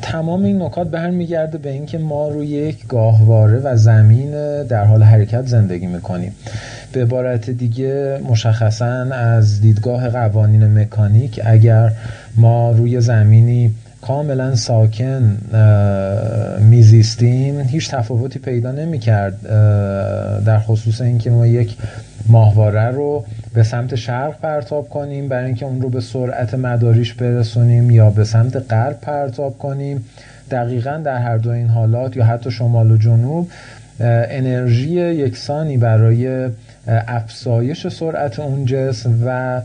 تمام 0.03 0.45
این 0.45 0.63
نکات 0.63 0.89
برمیگرده 0.89 1.59
به 1.59 1.71
اینکه 1.71 1.99
ما 1.99 2.29
روی 2.29 2.47
یک 2.47 2.87
گاهواره 2.87 3.59
و 3.59 3.77
زمین 3.77 4.31
در 4.63 4.85
حال 4.85 5.03
حرکت 5.03 5.47
زندگی 5.47 5.87
می‌کنیم. 5.87 6.35
به 6.93 7.03
عبارت 7.03 7.51
دیگه 7.51 8.21
مشخصا 8.29 9.07
از 9.13 9.61
دیدگاه 9.61 10.09
قوانین 10.09 10.79
مکانیک 10.79 11.41
اگر 11.45 11.93
ما 12.37 12.71
روی 12.71 13.01
زمینی 13.01 13.75
کاملا 14.03 14.55
ساکن 14.55 15.39
میزیستیم 16.61 17.61
هیچ 17.61 17.91
تفاوتی 17.91 18.39
پیدا 18.39 18.73
نمی 18.73 18.99
کرد 18.99 19.43
در 20.45 20.59
خصوص 20.59 21.01
اینکه 21.01 21.31
ما 21.31 21.47
یک 21.47 21.77
ماهواره 22.29 22.91
رو 22.91 23.25
به 23.55 23.63
سمت 23.63 23.95
شرق 23.95 24.41
پرتاب 24.41 24.89
کنیم 24.89 25.29
برای 25.29 25.47
اینکه 25.47 25.67
اون 25.67 25.81
رو 25.81 25.89
به 25.89 26.01
سرعت 26.01 26.55
مداریش 26.55 27.15
برسونیم 27.15 27.91
یا 27.91 28.11
به 28.11 28.25
سمت 28.25 28.73
غرب 28.73 29.01
پرتاب 29.01 29.59
کنیم. 29.59 30.05
دقیقا 30.51 31.03
در 31.05 31.17
هر 31.17 31.37
دو 31.37 31.51
این 31.51 31.69
حالات 31.69 32.17
یا 32.17 32.25
حتی 32.25 32.51
شمال 32.51 32.91
و 32.91 32.97
جنوب 32.97 33.51
انرژی 34.01 34.95
یکسانی 34.95 35.77
برای 35.77 36.49
افزایش 36.91 37.89
سرعت 37.89 38.41
اون 38.41 38.65
جسم 38.65 39.19
و 39.27 39.61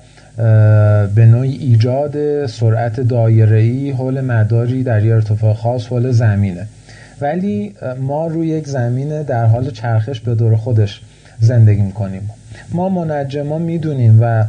به 1.16 1.26
نوعی 1.26 1.58
ایجاد 1.58 2.46
سرعت 2.46 3.00
دایره‌ای 3.00 3.92
حول 3.92 4.22
مداری 4.22 4.84
در 4.84 5.06
یه 5.06 5.14
ارتفاع 5.14 5.54
خاص 5.54 5.88
حول 5.88 6.12
زمینه. 6.12 6.68
ولی 7.22 7.76
ما 8.02 8.28
روی 8.28 8.48
یک 8.48 8.68
زمین 8.68 9.22
در 9.22 9.46
حال 9.46 9.70
چرخش 9.70 10.20
به 10.20 10.36
دور 10.36 10.56
خودش 10.56 11.02
زندگی 11.40 11.82
می‌کنیم. 11.82 12.30
ما 12.72 12.90
منجما 12.90 13.58
می‌دونیم 13.58 14.18
و 14.22 14.46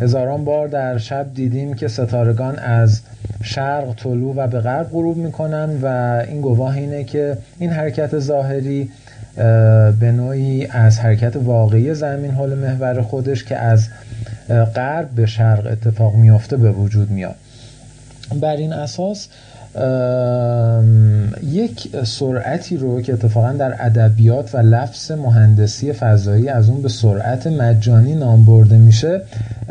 هزاران 0.00 0.44
بار 0.44 0.68
در 0.68 0.98
شب 0.98 1.26
دیدیم 1.34 1.74
که 1.74 1.88
ستارگان 1.88 2.58
از 2.58 3.00
شرق 3.42 3.94
طلوع 3.96 4.34
و 4.36 4.46
به 4.46 4.60
غرب 4.60 4.90
غروب 4.90 5.16
می‌کنن 5.16 5.70
و 5.82 5.86
این 6.28 6.40
گواه 6.40 6.76
اینه 6.76 7.04
که 7.04 7.36
این 7.58 7.70
حرکت 7.70 8.18
ظاهری 8.18 8.88
به 10.00 10.12
نوعی 10.12 10.66
از 10.66 10.98
حرکت 10.98 11.36
واقعی 11.36 11.94
زمین 11.94 12.30
حول 12.30 12.54
محور 12.54 13.02
خودش 13.02 13.44
که 13.44 13.56
از 13.56 13.88
غرب 14.48 15.08
به 15.10 15.26
شرق 15.26 15.66
اتفاق 15.66 16.14
میافته 16.14 16.56
به 16.56 16.70
وجود 16.70 17.10
میاد. 17.10 17.36
بر 18.40 18.56
این 18.56 18.72
اساس 18.72 19.28
یک 21.52 22.04
سرعتی 22.04 22.76
رو 22.76 23.02
که 23.02 23.12
اتفاقا 23.12 23.52
در 23.52 23.76
ادبیات 23.78 24.54
و 24.54 24.58
لفظ 24.58 25.10
مهندسی 25.10 25.92
فضایی 25.92 26.48
از 26.48 26.68
اون 26.68 26.82
به 26.82 26.88
سرعت 26.88 27.46
مجانی 27.46 28.14
نام 28.14 28.44
برده 28.44 28.76
میشه 28.76 29.22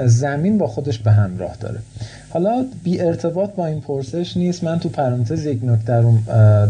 زمین 0.06 0.58
با 0.58 0.68
خودش 0.68 1.00
به 1.00 1.12
همراه 1.12 1.56
داره. 1.60 1.80
حالا 2.30 2.66
بی 2.84 3.02
ارتباط 3.02 3.50
با 3.50 3.66
این 3.66 3.82
پرسش 3.82 4.38
نیست. 4.38 4.64
من 4.64 4.80
تو 4.80 4.90
پرانتز 4.90 5.46
یک 5.46 5.60
نکته 5.64 5.94
رو 5.94 6.14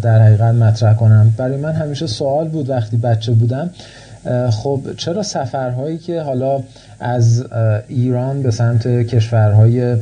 در 0.01 0.21
حقیقت 0.21 0.53
مطرح 0.53 0.93
کنم. 0.93 1.33
برای 1.37 1.57
من 1.57 1.71
همیشه 1.71 2.07
سوال 2.07 2.47
بود 2.47 2.69
وقتی 2.69 2.97
بچه 2.97 3.31
بودم. 3.31 3.69
خب 4.49 4.81
چرا 4.97 5.23
سفرهایی 5.23 5.97
که 5.97 6.21
حالا 6.21 6.63
از 6.99 7.45
ایران 7.87 8.41
به 8.41 8.51
سمت 8.51 8.87
کشورهای 8.87 9.95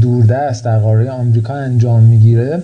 دوردست 0.00 0.64
در 0.64 0.78
قاره 0.78 1.10
آمریکا 1.10 1.54
انجام 1.54 2.02
می‌گیره 2.02 2.62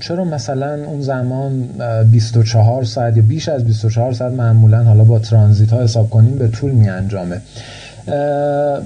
چرا 0.00 0.24
مثلا 0.24 0.84
اون 0.84 1.00
زمان 1.00 1.68
24 2.10 2.84
ساعت 2.84 3.16
یا 3.16 3.22
بیش 3.22 3.48
از 3.48 3.64
24 3.64 4.12
ساعت 4.12 4.32
معمولا 4.32 4.82
حالا 4.82 5.04
با 5.04 5.18
ترانزیت 5.18 5.72
ها 5.72 5.82
حساب 5.82 6.10
کنیم 6.10 6.38
به 6.38 6.48
طول 6.48 6.70
می 6.70 6.88
انجامه 6.88 7.40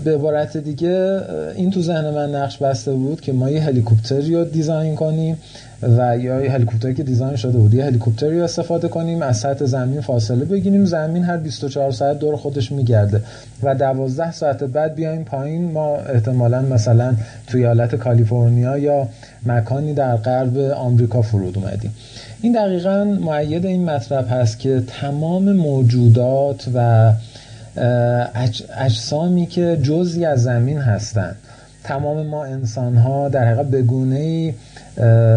به 0.04 0.14
عبارت 0.14 0.56
دیگه 0.56 1.20
این 1.56 1.70
تو 1.70 1.82
ذهن 1.82 2.10
من 2.10 2.34
نقش 2.34 2.58
بسته 2.58 2.92
بود 2.92 3.20
که 3.20 3.32
ما 3.32 3.50
یه 3.50 3.62
هلیکوپتری 3.62 4.34
رو 4.34 4.44
دیزاین 4.44 4.94
کنیم. 4.94 5.36
و 5.82 6.18
یا 6.18 6.36
هلیکوپتری 6.36 6.94
که 6.94 7.02
دیزاین 7.02 7.36
شده 7.36 7.58
بود. 7.58 7.74
یه 7.74 7.84
هلیکوپتری 7.84 8.40
استفاده 8.40 8.88
کنیم 8.88 9.22
از 9.22 9.38
سطح 9.38 9.64
زمین 9.64 10.00
فاصله 10.00 10.44
بگیریم. 10.44 10.84
زمین 10.84 11.24
هر 11.24 11.36
24 11.36 11.90
ساعت 11.90 12.18
دور 12.18 12.36
خودش 12.36 12.72
میگرده. 12.72 13.22
و 13.62 13.74
12 13.74 14.32
ساعت 14.32 14.64
بعد 14.64 14.94
بیایم 14.94 15.24
پایین. 15.24 15.72
ما 15.72 15.96
احتمالا 15.96 16.62
مثلا 16.62 17.14
توی 17.46 17.64
ایالت 17.64 17.94
کالیفرنیا 17.94 18.78
یا 18.78 19.08
مکانی 19.46 19.94
در 19.94 20.16
غرب 20.16 20.58
آمریکا 20.58 21.22
فرود 21.22 21.58
اومدیم. 21.58 21.94
این 22.42 22.52
دقیقا 22.52 23.04
معید 23.04 23.66
این 23.66 23.90
مطلب 23.90 24.26
هست 24.30 24.58
که 24.58 24.82
تمام 25.00 25.52
موجودات 25.52 26.66
و 26.74 27.12
اجسامی 28.76 29.46
که 29.46 29.78
جزی 29.82 30.24
از 30.24 30.42
زمین 30.42 30.78
هستند 30.78 31.36
تمام 31.86 32.26
ما 32.26 32.44
انسان 32.44 32.96
ها 32.96 33.28
در 33.28 33.44
حقیقت 33.44 33.66
بگونه 33.66 34.54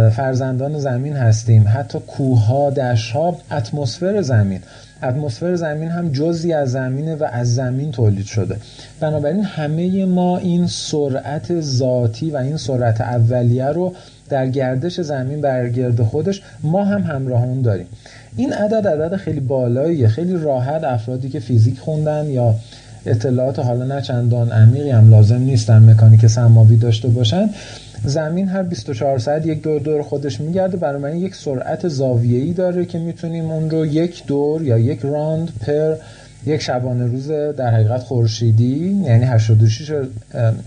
فرزندان 0.10 0.80
زمین 0.80 1.14
هستیم. 1.14 1.66
حتی 1.74 2.00
کوه 2.00 2.46
ها 2.46 2.70
دشت 2.70 3.12
ها 3.12 3.38
اتمسفر 3.52 4.22
زمین. 4.22 4.60
اتمسفر 5.04 5.56
زمین 5.56 5.90
هم 5.90 6.12
جزی 6.12 6.54
از 6.54 6.72
زمینه 6.72 7.16
و 7.16 7.28
از 7.32 7.56
زمین 7.56 7.92
تولید 7.92 8.26
شده. 8.26 8.56
بنابراین 9.00 9.44
همه 9.44 10.06
ما 10.06 10.38
این 10.38 10.68
سرعت 10.68 11.62
ذاتی 11.62 12.32
و 12.32 12.38
این 12.38 12.58
سرعت 12.58 13.02
اولیه 13.02 13.66
رو 13.66 13.94
در 14.30 14.48
گردش 14.48 15.02
زمین 15.02 15.42
برگرد 15.42 16.02
خودش 16.02 16.42
ما 16.64 16.84
هم 16.84 17.02
همراه 17.02 17.44
اون 17.44 17.62
داریم. 17.62 17.88
این 18.36 18.54
عدد 18.54 18.88
عدد 18.88 19.16
خیلی 19.16 19.40
بالاییه. 19.40 20.08
خیلی 20.08 20.34
راحت 20.34 20.84
افرادی 20.84 21.30
که 21.30 21.40
فیزیک 21.40 21.80
خوندن 21.80 22.26
یا 22.26 22.56
اطلاعات 23.06 23.60
حالا 23.60 23.86
نه 23.86 24.02
چندان 24.02 24.52
عمیقی 24.52 24.90
هم 24.90 25.10
لازم 25.10 25.42
نیستن 25.42 25.90
مکانیک 25.90 26.28
سماوی 26.28 26.78
داشته 26.78 27.08
باشن. 27.08 27.50
زمین 28.06 28.48
هر 28.48 28.64
24 28.64 29.20
ساعت 29.20 29.46
یک 29.46 29.62
دور 29.62 29.80
دور 29.80 30.02
خودش 30.02 30.42
میگرده. 30.42 30.78
برای 30.78 31.20
یک 31.20 31.36
سرعت 31.36 31.88
زاویه‌ای 31.88 32.54
داره 32.54 32.86
که 32.86 33.00
می‌تونیم 33.00 33.52
اون 33.52 33.70
رو 33.70 33.86
یک 33.86 34.26
دور 34.26 34.64
یا 34.64 34.78
یک 34.78 35.00
راند 35.00 35.52
پر 35.66 35.96
یک 36.46 36.62
شبانه 36.62 37.06
روز 37.06 37.32
در 37.32 37.74
حقیقت 37.74 38.04
خورشیدی 38.04 39.04
یعنی 39.06 39.26
86 39.26 39.92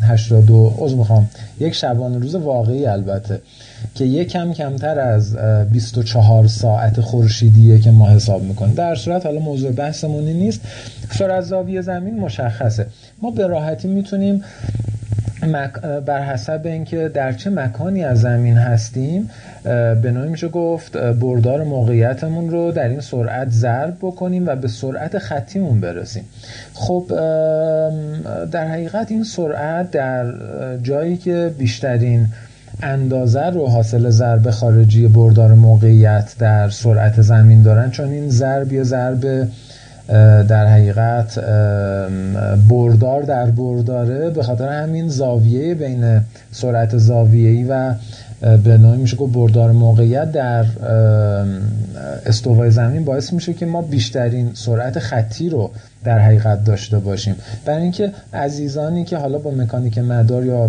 82 0.03 0.75
عذر 0.79 0.97
می‌خوام 0.97 1.29
یک 1.61 1.75
شبانه 1.75 2.19
روز 2.19 2.35
واقعی 2.35 2.87
البته. 2.87 3.41
که 3.95 4.05
یک 4.05 4.29
کم 4.29 4.53
کمتر 4.53 5.01
از 5.01 5.37
24 5.71 6.47
ساعت 6.47 7.01
خورشیدیه 7.01 7.79
که 7.79 7.91
ما 7.91 8.11
حساب 8.11 8.43
می‌کنیم. 8.43 8.75
در 8.75 8.95
صورت 8.95 9.27
حالا 9.27 9.41
موضوع 9.41 9.73
بحثمونی 9.73 10.35
نیست. 10.35 10.61
سرعت 11.11 11.45
زاویه 11.45 11.81
زمین 11.81 12.21
مشخصه. 12.21 12.87
ما 13.23 13.31
به 13.31 13.47
راحتی 13.47 13.89
می‌تونیم 13.89 14.45
بر 16.07 16.23
حسب 16.23 16.61
اینکه 16.65 17.11
در 17.15 17.33
چه 17.33 17.51
مکانی 17.51 18.05
از 18.05 18.21
زمین 18.21 18.57
هستیم 18.57 19.31
به 20.03 20.11
نوعی 20.15 20.29
میشه 20.29 20.49
گفت 20.49 20.97
بردار 20.97 21.65
موقعیتمون 21.65 22.51
رو 22.51 22.73
در 22.73 22.89
این 22.89 23.01
سرعت 23.01 23.51
ضرب 23.51 23.97
بکنیم 24.01 24.47
و 24.47 24.57
به 24.57 24.69
سرعت 24.69 25.19
خطیمون 25.19 25.81
برسیم. 25.81 26.25
خب 26.75 27.05
در 28.53 28.69
حقیقت 28.69 29.11
این 29.11 29.25
سرعت 29.25 29.91
در 29.91 30.33
جایی 30.83 31.17
که 31.17 31.55
بیشترین 31.59 32.27
اندازه 32.83 33.47
رو 33.47 33.67
حاصل 33.67 34.11
ضرب 34.11 34.51
خارجی 34.51 35.09
بردار 35.09 35.55
موقعیت 35.55 36.35
در 36.39 36.71
سرعت 36.71 37.23
زمین 37.23 37.63
دارن 37.63 37.91
چون 37.91 38.09
این 38.09 38.29
ضرب 38.31 38.73
یا 38.73 38.85
ضرب 38.85 39.49
در 40.49 40.67
حقیقت 40.67 41.39
بردار 42.71 43.23
در 43.23 43.51
برداره 43.51 44.31
به 44.31 44.43
خاطر 44.43 44.69
همین 44.69 45.09
زاویه 45.09 45.75
بین 45.75 46.21
سرعت 46.53 46.99
زاویه‌ای 46.99 47.65
و 47.65 47.95
به 48.65 48.79
نوعی 48.79 48.99
میشه 48.99 49.17
که 49.17 49.27
بردار 49.27 49.73
موقعیت 49.73 50.33
در 50.33 50.65
استوای 52.27 52.71
زمین 52.71 53.05
باعث 53.05 53.33
میشه 53.33 53.53
که 53.53 53.67
ما 53.67 53.83
بیشترین 53.83 54.51
سرعت 54.55 54.99
خطی 54.99 55.49
رو 55.49 55.71
در 56.05 56.19
حقیقت 56.19 56.65
داشته 56.65 56.99
باشیم. 56.99 57.35
برای 57.65 57.83
اینکه 57.83 58.13
عزیزانی 58.33 59.05
که 59.05 59.17
حالا 59.17 59.39
با 59.39 59.51
مکانیک 59.51 59.99
مدار 59.99 60.45
یا 60.47 60.69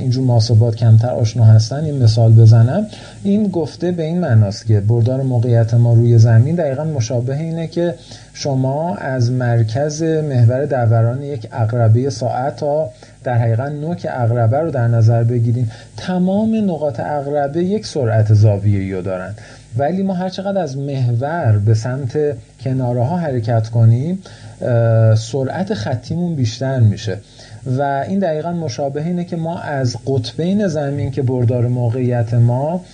اینجور 0.00 0.24
محاسبات 0.24 0.76
کمتر 0.76 1.10
آشنا 1.10 1.44
هستن 1.44 1.84
این 1.84 2.02
مثال 2.02 2.32
بزنم. 2.32 2.86
این 3.22 3.48
گفته 3.48 3.92
به 3.92 4.02
این 4.02 4.20
معناست 4.20 4.66
که 4.66 4.80
بردار 4.80 5.22
موقعیت 5.22 5.74
ما 5.74 5.94
روی 5.94 6.18
زمین 6.18 6.54
دقیقا 6.54 6.84
مشابه 6.84 7.36
اینه 7.38 7.66
که 7.66 7.94
شما 8.34 8.94
از 8.94 9.30
مرکز 9.30 10.02
محور 10.02 10.66
دوران 10.66 11.22
یک 11.22 11.48
اقربه 11.52 12.10
ساعت 12.10 12.56
تا 12.56 12.90
در 13.28 13.38
حقیقت 13.38 13.72
نوک 13.72 14.06
اقربه 14.10 14.58
رو 14.58 14.70
در 14.70 14.88
نظر 14.88 15.24
بگیریم. 15.24 15.70
تمام 15.96 16.70
نقاط 16.70 17.00
اقربه 17.00 17.64
یک 17.64 17.86
سرعت 17.86 18.34
زاویه‌ای 18.34 18.92
رو 18.92 19.02
دارن. 19.02 19.34
ولی 19.78 20.02
ما 20.02 20.14
هر 20.14 20.28
چقدر 20.28 20.60
از 20.60 20.78
محور 20.78 21.60
به 21.66 21.74
سمت 21.74 22.18
کناره 22.60 23.04
ها 23.04 23.16
حرکت 23.16 23.68
کنیم 23.68 24.22
سرعت 25.16 25.74
خطیمون 25.74 26.34
بیشتر 26.34 26.80
میشه. 26.80 27.18
و 27.78 28.04
این 28.08 28.18
دقیقا 28.18 28.52
مشابه 28.52 29.04
اینه 29.04 29.24
که 29.24 29.36
ما 29.36 29.58
از 29.58 29.96
قطبین 30.06 30.66
زمین 30.66 31.10
که 31.10 31.22
بردار 31.22 31.68
موقعیت 31.68 32.34
ما 32.34 32.84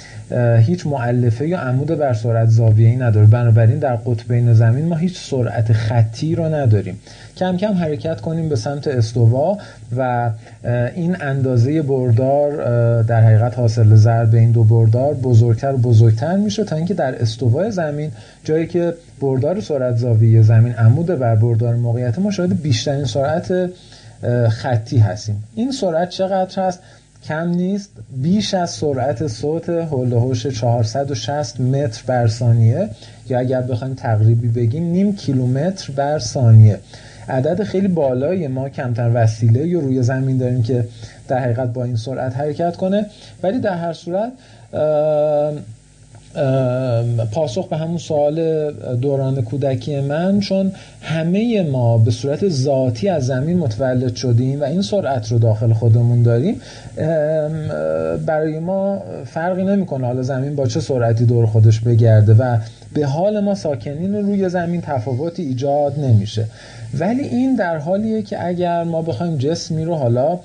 هیچ 0.59 0.87
معلفه 0.87 1.49
یا 1.49 1.59
عمود 1.59 1.89
بر 1.89 2.13
سرعت 2.13 2.49
زاویه‌ای 2.49 2.97
نداره. 2.97 3.27
بنابراین 3.27 3.79
در 3.79 3.97
قطبین 3.97 4.55
زمین 4.55 4.87
ما 4.87 4.97
هیچ 4.97 5.19
سرعت 5.19 5.73
خطی 5.73 6.35
رو 6.35 6.55
نداریم. 6.55 6.99
کم 7.37 7.57
کم 7.57 7.73
حرکت 7.73 8.21
کنیم 8.21 8.49
به 8.49 8.57
سمت 8.57 8.89
استوا 8.89 9.59
و 9.97 10.31
این 10.95 11.17
اندازه 11.21 11.83
بردار 11.83 12.53
در 13.03 13.21
حقیقت 13.21 13.59
حاصل 13.59 13.95
ضرب 13.95 14.35
این 14.35 14.51
دو 14.51 14.65
بردار 14.65 15.15
بزرگتر 15.15 15.73
و 15.73 15.79
بزرگتر 15.79 16.37
میشه 16.37 16.65
تا 16.65 16.77
اینکه 16.77 16.95
در 16.95 17.23
استوای 17.23 17.71
زمین 17.71 18.11
جایی 18.45 18.67
که 18.67 18.95
بردار 19.21 19.61
سرعت 19.61 19.97
زاویه 19.97 20.43
زمین 20.43 20.73
عمود 20.73 21.07
بر 21.07 21.35
بردار 21.35 21.75
موقعیت 21.75 22.19
ما 22.19 22.31
شاید 22.31 22.63
بیشترین 22.63 23.05
سرعت 23.05 23.71
خطی 24.49 24.99
هستیم. 24.99 25.45
این 25.55 25.73
سرعت 25.73 26.09
چقدر 26.09 26.63
هست؟ 26.63 26.81
کم 27.29 27.49
نیست 27.49 27.91
بیش 28.23 28.55
از 28.55 28.71
سرعت 28.71 29.27
صوت 29.27 29.69
هول 29.69 30.35
460 30.35 31.61
متر 31.61 32.03
بر 32.07 32.29
ثانیه. 32.29 32.89
یا 33.29 33.39
اگر 33.39 33.61
بخوایم 33.61 33.95
تقریبی 33.95 34.49
بگیم 34.49 34.85
نیم 34.85 35.17
کیلومتر 35.17 35.93
بر 35.93 36.19
ثانیه. 36.19 36.79
عدد 37.29 37.63
خیلی 37.63 37.89
بالایی 37.89 38.47
ما 38.47 38.69
کمتر 38.69 39.11
وسیله 39.15 39.69
یا 39.69 39.81
روی 39.81 40.03
زمین 40.03 40.37
داریم 40.37 40.63
که 40.63 40.85
در 41.29 41.39
حقیقت 41.39 41.73
با 41.73 41.85
این 41.85 41.97
سرعت 41.97 42.37
حرکت 42.37 42.77
کنه. 42.77 43.07
ولی 43.43 43.59
در 43.59 43.77
هر 43.77 43.93
صورت 43.93 44.33
پاسخ 47.33 47.69
به 47.69 47.77
همون 47.77 47.99
سوال 47.99 48.71
دوران 48.97 49.43
کودکی 49.43 50.01
من 50.01 50.41
چون 50.41 50.73
همه 51.03 51.63
ما 51.63 51.99
به 51.99 52.11
صورت 52.11 52.49
ذاتی 52.49 53.09
از 53.09 53.27
زمین 53.27 53.59
متولد 53.59 54.17
شدیم 54.17 54.61
و 54.61 54.65
این 54.65 54.83
سرعت 54.83 55.33
رو 55.33 55.39
داخل 55.39 55.73
خودمون 55.73 56.23
داریم. 56.23 56.61
برای 58.27 58.59
ما 58.59 59.03
فرقی 59.25 59.65
نمی‌کنه 59.65 60.07
حالا 60.07 60.23
زمین 60.23 60.57
با 60.57 60.67
چه 60.67 60.81
سرعتی 60.81 61.25
دور 61.25 61.47
خودش 61.47 61.81
بگرده 61.81 62.35
و 62.35 62.57
به 62.95 63.07
حال 63.07 63.41
ما 63.41 63.55
ساکنین 63.55 64.15
روی 64.15 64.49
زمین 64.49 64.81
تفاوتی 64.81 65.43
ایجاد 65.43 66.01
نمیشه. 66.01 66.45
ولی 66.99 67.23
این 67.23 67.57
در 67.57 67.77
حالیه 67.79 68.23
که 68.23 68.47
اگر 68.47 68.85
ما 68.85 69.03
بخوایم 69.03 69.37
جسمی 69.37 69.85
رو 69.85 69.95
حالا 69.95 70.39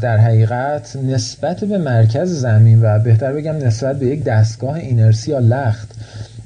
در 0.00 0.16
حقیقت 0.16 0.96
نسبت 0.96 1.64
به 1.64 1.78
مرکز 1.78 2.32
زمین 2.32 2.82
و 2.82 2.98
بهتر 2.98 3.32
بگم 3.32 3.56
نسبت 3.56 3.98
به 3.98 4.06
یک 4.06 4.24
دستگاه 4.24 4.74
اینرسی 4.74 5.30
یا 5.30 5.38
لخت 5.38 5.94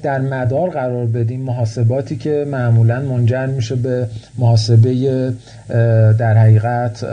در 0.03 0.21
مدار 0.21 0.69
قرار 0.69 1.05
بدیم 1.05 1.41
محاسباتی 1.41 2.15
که 2.15 2.45
معمولا 2.47 3.01
منجر 3.01 3.45
میشه 3.45 3.75
به 3.75 4.07
محاسبه 4.37 5.33
در 6.19 6.37
حقیقت 6.37 7.05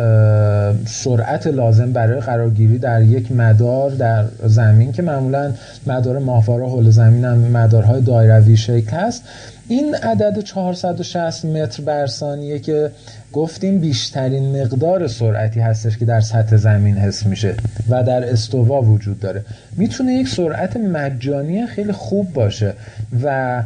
سرعت 0.86 1.46
لازم 1.46 1.92
برای 1.92 2.20
قرارگیری 2.20 2.78
در 2.78 3.02
یک 3.02 3.32
مدار 3.32 3.90
در 3.90 4.24
زمین 4.46 4.92
که 4.92 5.02
معمولا 5.02 5.52
مدار 5.86 6.18
ماهواره 6.18 6.66
حول 6.66 6.90
زمین 6.90 7.24
هم 7.24 7.38
مدارهای 7.38 8.00
دایروی 8.00 8.56
شکل 8.56 8.96
هست. 8.96 9.24
این 9.70 9.94
عدد 9.94 10.40
460 10.40 11.44
متر 11.44 11.83
بر 11.83 12.06
ثانیه 12.06 12.59
که 12.59 12.90
گفتیم 13.33 13.78
بیشترین 13.78 14.62
مقدار 14.62 15.06
سرعتی 15.06 15.61
هستش 15.61 15.98
که 15.98 16.04
در 16.04 16.20
سطح 16.20 16.56
زمین 16.56 16.96
حس 16.96 17.26
میشه 17.26 17.54
و 17.88 18.02
در 18.02 18.24
استوا 18.24 18.83
وجود 18.83 19.20
داره. 19.20 19.44
می‌تونه 19.76 20.12
یک 20.12 20.28
سرعت 20.28 20.76
مجانی 20.76 21.66
خیلی 21.66 21.92
خوب 21.92 22.33
باشه 22.33 22.74
و 23.22 23.62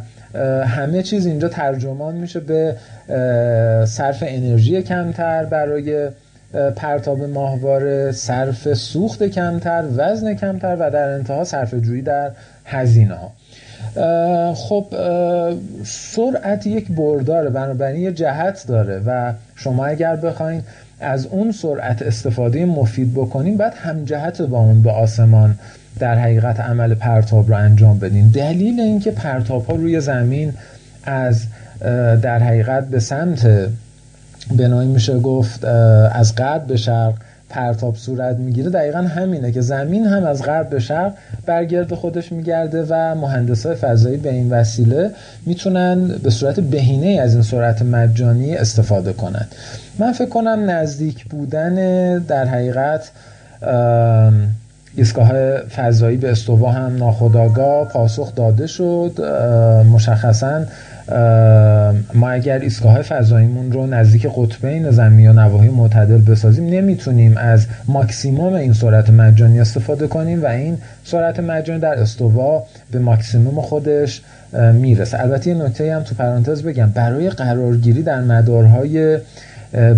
همه 0.65 1.03
چیز 1.03 1.25
اینجا 1.25 1.47
ترجمان 1.47 2.15
میشه 2.15 2.39
به 2.39 2.75
صرف 3.85 4.23
انرژی 4.27 4.81
کمتر 4.81 5.45
برای 5.45 6.09
پرتاب 6.75 7.23
ماهواره 7.23 8.11
صرف 8.11 8.73
سوخت 8.73 9.23
کمتر 9.23 9.83
وزن 9.95 10.33
کمتر 10.33 10.77
و 10.79 10.91
در 10.91 11.09
انتها 11.09 11.43
صرف 11.43 11.73
جویی 11.73 12.01
در 12.01 12.31
هزینه 12.65 13.15
ها 13.15 13.31
خب 14.55 14.85
سرعت 15.85 16.67
یک 16.67 16.91
برداره 16.91 17.49
بنابراین 17.49 18.01
یه 18.01 18.11
جهت 18.11 18.65
داره 18.67 19.01
و 19.05 19.33
شما 19.55 19.85
اگر 19.85 20.15
بخواین 20.15 20.61
از 20.99 21.25
اون 21.25 21.51
سرعت 21.51 22.01
استفاده 22.01 22.65
مفید 22.65 23.13
بکنیم 23.13 23.57
بعد 23.57 23.73
هم 23.73 24.05
جهت 24.05 24.41
با 24.41 24.59
اون 24.59 24.81
به 24.81 24.91
آسمان 24.91 25.55
در 25.99 26.15
حقیقت 26.15 26.59
عمل 26.59 26.95
پرتاب 26.95 27.49
رو 27.49 27.57
انجام 27.57 27.99
بدین. 27.99 28.29
دلیل 28.29 28.79
اینکه 28.79 29.11
پرتاب 29.11 29.65
ها 29.65 29.75
روی 29.75 29.99
زمین 30.01 30.53
از 31.03 31.43
در 32.21 32.39
حقیقت 32.39 32.87
به 32.87 32.99
سمت 32.99 33.47
بنایی 34.57 34.89
میشه 34.89 35.19
گفت 35.19 35.65
از 36.11 36.35
غرب 36.35 36.67
به 36.67 36.77
شرق 36.77 37.13
پرتاب 37.49 37.95
صورت 37.95 38.35
می‌گیره 38.35 38.69
دقیقا 38.69 38.99
همینه 38.99 39.51
که 39.51 39.61
زمین 39.61 40.05
هم 40.05 40.23
از 40.23 40.43
غرب 40.43 40.69
به 40.69 40.79
شرق 40.79 41.13
برگرد 41.45 41.93
خودش 41.93 42.31
میگرده 42.31 42.85
و 42.89 43.15
مهندسای 43.15 43.75
فضایی 43.75 44.17
به 44.17 44.31
این 44.31 44.49
وسیله 44.49 45.11
می‌تونن 45.45 46.07
به 46.23 46.29
صورت 46.29 46.59
بهینه 46.59 47.21
از 47.21 47.33
این 47.33 47.43
سرعت 47.43 47.81
مجانی 47.81 48.55
استفاده 48.55 49.13
کنند 49.13 49.55
من 49.99 50.11
فکر 50.11 50.29
کنم 50.29 50.69
نزدیک 50.69 51.25
بودن 51.25 51.75
در 52.19 52.45
حقیقت 52.45 53.11
ایستگاه 54.95 55.57
فضایی 55.57 56.17
به 56.17 56.31
استوا 56.31 56.71
هم 56.71 56.97
ناخداگاه 56.97 57.87
پاسخ 57.87 58.35
داده 58.35 58.67
شد. 58.67 59.21
مشخصا 59.93 60.61
ما 62.13 62.29
اگر 62.29 62.59
ایستگاه 62.59 63.01
فضاییمون 63.01 63.71
رو 63.71 63.87
نزدیک 63.87 64.27
قطبین 64.35 64.91
زمین 64.91 65.19
یا 65.19 65.31
نواحی 65.31 65.69
معتدل 65.69 66.17
بسازیم 66.17 66.69
نمی‌تونیم 66.69 67.37
از 67.37 67.67
ماکسیموم 67.87 68.53
این 68.53 68.73
سرعت 68.73 69.09
مجانی 69.09 69.59
استفاده 69.59 70.07
کنیم 70.07 70.43
و 70.43 70.45
این 70.45 70.77
سرعت 71.03 71.39
مجانی 71.39 71.79
در 71.79 71.93
استوا 71.93 72.63
به 72.91 72.99
ماکسیموم 72.99 73.61
خودش 73.61 74.21
می‌رسه. 74.73 75.21
البته 75.21 75.49
یه 75.49 75.55
نکته 75.55 75.95
هم 75.95 76.03
تو 76.03 76.15
پرانتز 76.15 76.63
بگم. 76.63 76.89
برای 76.89 77.29
قرارگیری 77.29 78.03
در 78.03 78.21
مدارهای 78.21 79.17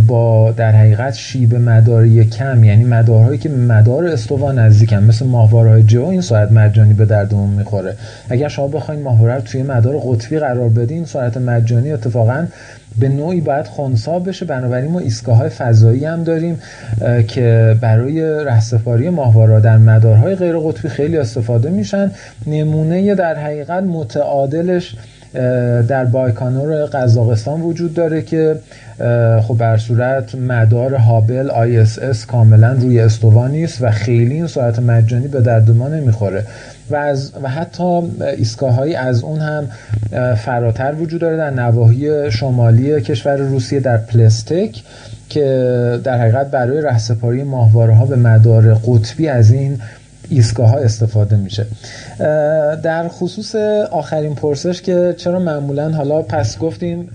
با 0.07 0.51
در 0.51 0.71
حقیقت 0.71 1.13
شیب 1.13 1.55
مداری 1.55 2.25
کم 2.25 2.63
یعنی 2.63 2.83
مدارهایی 2.83 3.37
که 3.37 3.49
مدار 3.49 4.05
استوا 4.05 4.51
نزدیکن 4.51 5.03
مثل 5.03 5.25
ماهوارهای 5.25 5.83
جو 5.83 6.05
این 6.05 6.21
سرعت 6.21 6.51
مجانی 6.51 6.93
به 6.93 7.05
دردمون 7.05 7.49
می‌خوره. 7.49 7.95
اگر 8.29 8.47
شما 8.47 8.67
بخواید 8.67 9.01
ماهواره 9.01 9.35
رو 9.35 9.41
توی 9.41 9.63
مدار 9.63 9.99
قطبی 10.05 10.39
قرار 10.39 10.69
بدین 10.69 11.05
سرعت 11.05 11.37
مجانی 11.37 11.91
اتفاقا 11.91 12.45
به 12.99 13.09
نوعی 13.09 13.41
باید 13.41 13.65
خونسا 13.65 14.19
بشه. 14.19 14.45
بنابراین 14.45 14.91
ما 14.91 14.99
ایستگاه 14.99 15.37
های 15.37 15.49
فضایی 15.49 16.05
هم 16.05 16.23
داریم 16.23 16.59
که 17.27 17.75
برای 17.81 18.21
رهسپاری 18.21 19.09
ماهواره 19.09 19.59
در 19.59 19.77
مدارهای 19.77 20.35
غیر 20.35 20.57
قطبی 20.57 20.89
خیلی 20.89 21.17
استفاده 21.17 21.69
میشن. 21.69 22.11
نمونه 22.47 23.15
در 23.15 23.35
حقیقت 23.35 23.83
متعادلش 23.83 24.95
در 25.87 26.05
بایکانور 26.05 26.85
قزاقستان 26.85 27.61
وجود 27.61 27.93
داره 27.93 28.21
که 28.21 28.55
خب 29.41 29.57
بر 29.57 29.77
صورت 29.77 30.35
مدار 30.35 30.93
هابل 30.93 31.49
ISS 31.49 32.25
کاملا 32.25 32.73
روی 32.73 32.99
استوا 32.99 33.47
نیست 33.47 33.77
و 33.81 33.91
خیلی 33.91 34.33
این 34.33 34.47
سرعت 34.47 34.79
مجانی 34.79 35.27
به 35.27 35.41
درد 35.41 35.71
ما 35.71 35.87
نمی‌خوره. 35.87 36.43
و, 36.89 36.95
از 36.95 37.31
و 37.43 37.49
حتی 37.49 38.01
ایستگاههایی 38.37 38.95
از 38.95 39.23
اون 39.23 39.39
هم 39.39 39.67
فراتر 40.35 40.95
وجود 40.99 41.21
داره 41.21 41.37
در 41.37 41.49
نواحی 41.49 42.31
شمالی 42.31 43.01
کشور 43.01 43.35
روسیه 43.35 43.79
در 43.79 43.97
پلستک 43.97 44.83
که 45.29 45.99
در 46.03 46.17
حقیقت 46.17 46.51
برای 46.51 46.81
رهسپاری 46.81 47.43
ماهواره 47.43 47.93
ها 47.93 48.05
به 48.05 48.15
مدار 48.15 48.73
قطبی 48.73 49.27
از 49.27 49.51
این 49.51 49.79
ایستگاه 50.29 50.69
ها 50.69 50.77
استفاده 50.77 51.35
میشه. 51.35 51.65
در 52.83 53.07
خصوص 53.07 53.55
آخرین 53.91 54.35
پرسش 54.35 54.81
که 54.81 55.15
چرا 55.17 55.39
معمولا 55.39 55.91
حالا 55.91 56.21
پس 56.21 56.57
گفتیم 56.57 57.09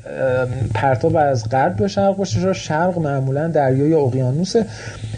پرتاب 0.75 1.17
از 1.17 1.49
غرب 1.49 1.77
به 1.77 1.89
شرق 1.89 2.17
باشه 2.17 2.41
چرا 2.41 2.53
شرق 2.53 2.99
معمولا 2.99 3.49
دریای 3.49 3.95
اقیانوسه؟ 3.95 4.67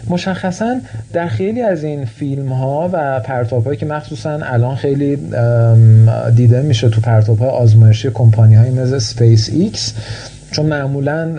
مشخصا 0.09 0.75
در 1.13 1.27
خیلی 1.27 1.61
از 1.61 1.83
این 1.83 2.05
فیلم 2.05 2.51
ها 2.51 2.89
و 2.93 3.19
پرتاب 3.19 3.65
هایی 3.65 3.77
که 3.77 3.85
مخصوصا 3.85 4.39
الان 4.43 4.75
خیلی 4.75 5.17
دیده 6.35 6.61
میشه 6.61 6.89
تو 6.89 7.01
پرتاب 7.01 7.39
های 7.39 7.49
آزمایشی 7.49 8.11
کمپانی 8.13 8.55
های 8.55 8.69
مثل 8.69 8.99
سپیس 8.99 9.49
ایکس 9.49 9.93
چون 10.55 10.65
معمولا 10.65 11.29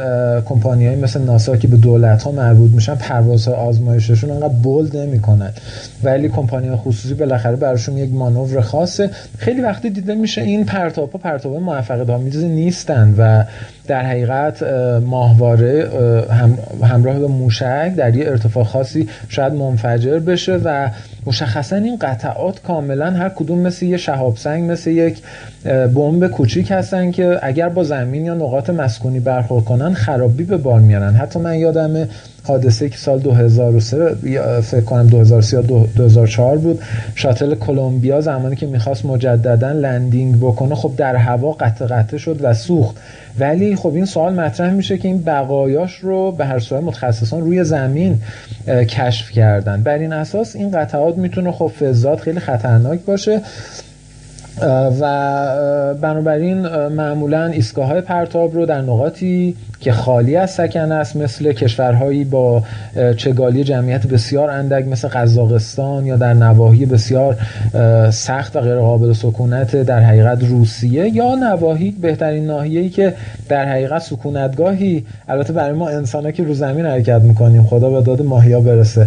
کمپانی 0.41 0.87
های 0.87 0.97
مثل 0.97 1.21
ناسا 1.21 1.57
که 1.57 1.69
به 1.69 1.77
دولت 1.77 2.23
ها 2.23 2.31
مربوط 2.31 2.71
میشن 2.71 2.95
پرواز 2.95 3.49
آزمایششون 3.49 4.31
انقدر 4.31 4.49
bold 4.49 4.97
نمی‌کنن. 4.97 5.51
ولی 6.03 6.29
کمپانی 6.29 6.77
خصوصی 6.77 7.15
بالاخره 7.15 7.57
براشون 7.57 7.97
یک 7.99 8.13
مانور 8.13 8.61
خاصه. 8.61 9.11
خیلی 9.39 9.61
وقتی 9.61 9.91
دیده 9.91 10.15
میشه 10.15 10.43
این 10.43 10.65
پرتاب 10.65 11.13
ها 11.13 11.19
پرتاب 11.19 11.57
موفقیت 11.57 12.11
آمیزی 12.11 12.49
نیستن 12.49 13.15
و 13.19 13.45
در 13.87 14.03
حقیقت 14.03 14.63
ماهواره 15.07 15.89
هم 16.31 16.59
همراه 16.83 17.19
به 17.19 17.27
موشک 17.27 17.93
در 17.97 18.17
یه 18.17 18.29
ارتفاع 18.29 18.65
خاصی 18.65 19.09
شاید 19.29 19.53
منفجر 19.53 20.19
بشه 20.19 20.53
و 20.65 20.91
مشخصا 21.27 21.77
این 21.77 21.97
قطعات 21.97 22.63
کاملا 22.63 23.11
هر 23.11 23.29
کدوم 23.29 23.59
مثل 23.59 23.87
یه 23.87 23.97
شهاب 23.97 24.37
سنگ 24.37 24.71
مثل 24.71 24.91
یک 24.91 25.23
بمب 25.95 26.27
کوچیک 26.27 26.71
هستن 26.71 27.11
که 27.11 27.39
اگر 27.43 27.69
با 27.69 27.85
زمین 27.85 28.25
یا 28.25 28.35
نقاط 28.35 28.71
مسکون 28.71 28.89
سکونی 28.89 29.21
برخورد 29.21 29.65
کنن 29.65 29.95
خرابی 29.95 30.45
به 30.45 30.57
بار 30.57 30.81
میارن. 30.81 31.15
حتی 31.15 31.39
من 31.39 31.59
یادم 31.59 32.09
حادثه 32.47 32.89
که 32.89 32.99
سال 32.99 33.19
2003 33.19 34.15
فکر 34.61 34.81
کنم 34.81 35.07
2003 35.07 35.63
2004 35.63 36.59
بود 36.59 36.81
شاتل 37.15 37.55
کلمبیا 37.55 38.21
زمانی 38.21 38.57
که 38.57 38.67
می‌خواست 38.67 39.05
مجددا 39.05 39.73
لندینگ 39.73 40.37
بکنه 40.41 40.75
خب 40.75 40.93
در 40.97 41.17
هوا 41.17 41.53
قطع 41.53 41.87
قطع 41.87 42.17
شد 42.17 42.39
و 42.43 42.55
سوخت. 42.55 42.97
ولی 43.39 43.77
خب 43.77 43.95
این 43.95 44.05
سوال 44.05 44.35
مطرح 44.35 44.75
میشه 44.75 44.99
که 44.99 45.09
این 45.09 45.23
بقایاش 45.23 45.95
رو 45.95 46.33
به 46.33 46.47
هر 46.47 46.59
صورت 46.59 46.83
متخصصان 46.83 47.41
روی 47.41 47.65
زمین 47.65 48.19
کشف 48.69 49.31
کردن. 49.31 49.83
بر 49.83 49.99
این 49.99 50.13
اساس 50.13 50.57
این 50.57 50.71
قطعات 50.71 51.17
می‌تونه 51.17 51.53
خب 51.53 51.73
فضات 51.81 52.21
خیلی 52.21 52.41
خطرناک 52.41 53.01
باشه. 53.01 53.41
و 55.01 55.95
بنابراین 56.01 56.69
معمولا 56.89 57.47
ایستگاه 57.47 57.87
های 57.87 58.01
پرتاب 58.01 58.55
رو 58.55 58.67
در 58.67 58.81
نقاطی 58.81 59.57
که 59.81 59.93
خالی 59.93 60.37
از 60.37 60.51
سکن 60.51 60.93
است 60.93 61.17
مثل 61.17 61.53
کشورهایی 61.53 62.25
با 62.25 62.63
چگالی 63.17 63.65
جمعیت 63.65 64.07
بسیار 64.07 64.51
اندک 64.51 64.89
مثل 64.89 65.09
قزاقستان 65.09 66.07
یا 66.07 66.17
در 66.17 66.35
نواحی 66.35 66.87
بسیار 66.87 67.37
سخت 68.11 68.57
و 68.57 68.61
غیر 68.61 68.79
قابل 68.79 69.13
سکونت 69.13 69.77
در 69.77 70.01
حقیقت 70.01 70.45
روسیه 70.45 71.09
یا 71.09 71.35
نواحی 71.35 71.91
بهترین 71.91 72.47
ناحیه‌ای 72.47 72.89
که 72.89 73.15
در 73.49 73.69
حقیقت 73.69 74.03
سکونتگاهی. 74.03 75.05
البته 75.29 75.53
برای 75.53 75.73
ما 75.73 75.89
انسانا 75.89 76.31
که 76.31 76.45
رو 76.45 76.55
زمین 76.55 76.87
حرکت 76.87 77.21
می‌کنیم 77.23 77.63
خدا 77.63 77.91
به 77.91 78.03
داد 78.03 78.23
ماهیا 78.23 78.61
برسه. 78.61 79.07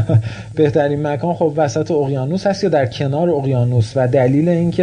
بهترین 0.56 1.06
مکان 1.06 1.34
خب 1.34 1.52
وسط 1.56 1.90
اقیانوس 1.90 2.46
هست 2.46 2.64
یا 2.64 2.70
در 2.70 2.86
کنار 2.86 3.30
اقیانوس 3.30 3.92
و 3.96 4.08
دلیل 4.08 4.48
اینکه 4.48 4.81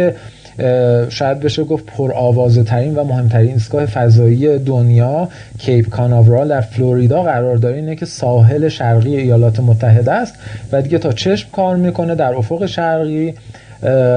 شاید 1.08 1.40
بشه 1.40 1.64
گفت 1.64 1.86
پر 1.86 2.12
آوازه 2.12 2.62
ترین 2.62 2.94
و 2.94 3.04
مهمترین 3.04 3.52
ایستگاه 3.52 3.86
فضایی 3.86 4.58
دنیا 4.58 5.28
کیپ 5.58 5.88
کاناورال 5.88 6.48
در 6.48 6.60
فلوریدا 6.60 7.22
قرار 7.22 7.56
داره 7.56 7.76
اینه 7.76 7.96
که 7.96 8.06
ساحل 8.06 8.68
شرقی 8.68 9.16
ایالات 9.16 9.60
متحده 9.60 10.12
است 10.12 10.34
و 10.72 10.82
دیگه 10.82 10.98
تا 10.98 11.12
چشم 11.12 11.48
کار 11.52 11.76
می‌کنه 11.76 12.14
در 12.14 12.34
افق 12.34 12.66
شرقی 12.66 13.34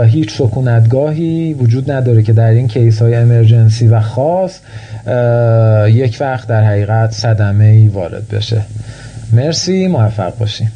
هیچ 0.06 0.38
سکونتگاهی 0.38 1.54
وجود 1.54 1.92
نداره 1.92 2.24
که 2.24 2.34
در 2.34 2.50
این 2.50 2.68
کیس 2.68 3.02
های 3.02 3.16
امرجنسی 3.16 3.88
و 3.88 4.00
خاص 4.00 4.60
یک 5.88 6.18
وقت 6.20 6.48
در 6.48 6.64
حقیقت 6.64 7.12
صدمه 7.12 7.66
ای 7.66 7.88
وارد 7.88 8.28
بشه. 8.28 8.62
مرسی 9.34 9.88
موفق 9.88 10.38
باشیم 10.38 10.72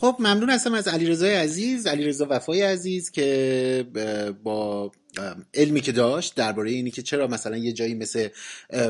خب 0.00 0.16
ممنون 0.18 0.50
هستم 0.50 0.74
از 0.74 0.88
علیرضا 0.88 1.26
عزیز 1.26 1.86
علیرضا 1.86 2.26
وفای 2.30 2.62
عزیز 2.62 3.10
که 3.10 3.86
با 4.42 4.92
علمی 5.54 5.80
که 5.80 5.92
داشت 5.92 6.34
درباره 6.34 6.70
اینی 6.70 6.90
که 6.90 7.02
چرا 7.02 7.26
مثلا 7.26 7.56
یه 7.56 7.72
جایی 7.72 7.94
مثل 7.94 8.28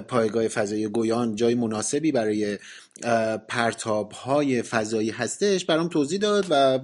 پایگاه 0.08 0.48
فضایی 0.48 0.86
گویان 0.86 1.34
جای 1.36 1.54
مناسبی 1.54 2.12
برای 2.12 2.58
پرتاب 3.48 4.12
های 4.12 4.62
فضایی 4.62 5.10
هستش 5.10 5.64
برام 5.64 5.88
توضیح 5.88 6.18
داد 6.18 6.46
و 6.50 6.78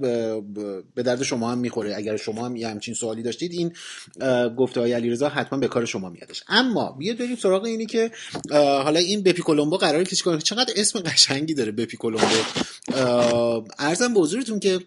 به 0.94 1.02
درد 1.02 1.22
شما 1.22 1.50
هم 1.50 1.58
می‌خوره. 1.58 1.96
اگر 1.96 2.16
شما 2.16 2.46
هم 2.46 2.56
یه 2.56 2.68
همچین 2.68 2.94
سوالی 2.94 3.22
داشتید 3.22 3.52
این 3.52 3.72
گفته 4.56 4.80
های 4.80 4.92
علیرضا 4.92 5.28
حتما 5.28 5.58
به 5.58 5.68
کار 5.68 5.84
شما 5.84 6.08
میادش. 6.08 6.42
اما 6.48 6.96
بیا 6.98 7.14
بریم 7.14 7.36
سراغ 7.36 7.64
اینی 7.64 7.86
که 7.86 8.10
حالا 8.52 9.00
این 9.00 9.22
بپی 9.22 9.42
کلمبو 9.42 9.76
قراره 9.76 10.04
که 10.04 10.16
چیکار 10.16 10.40
چقدر 10.40 10.72
اسم 10.76 11.00
قشنگی 11.00 11.54
داره 11.54 11.72
بپی 11.72 11.96
کلمبو 11.96 12.36
ارزم 13.78 14.14
به 14.14 14.20
حضورتون 14.20 14.60
که 14.60 14.80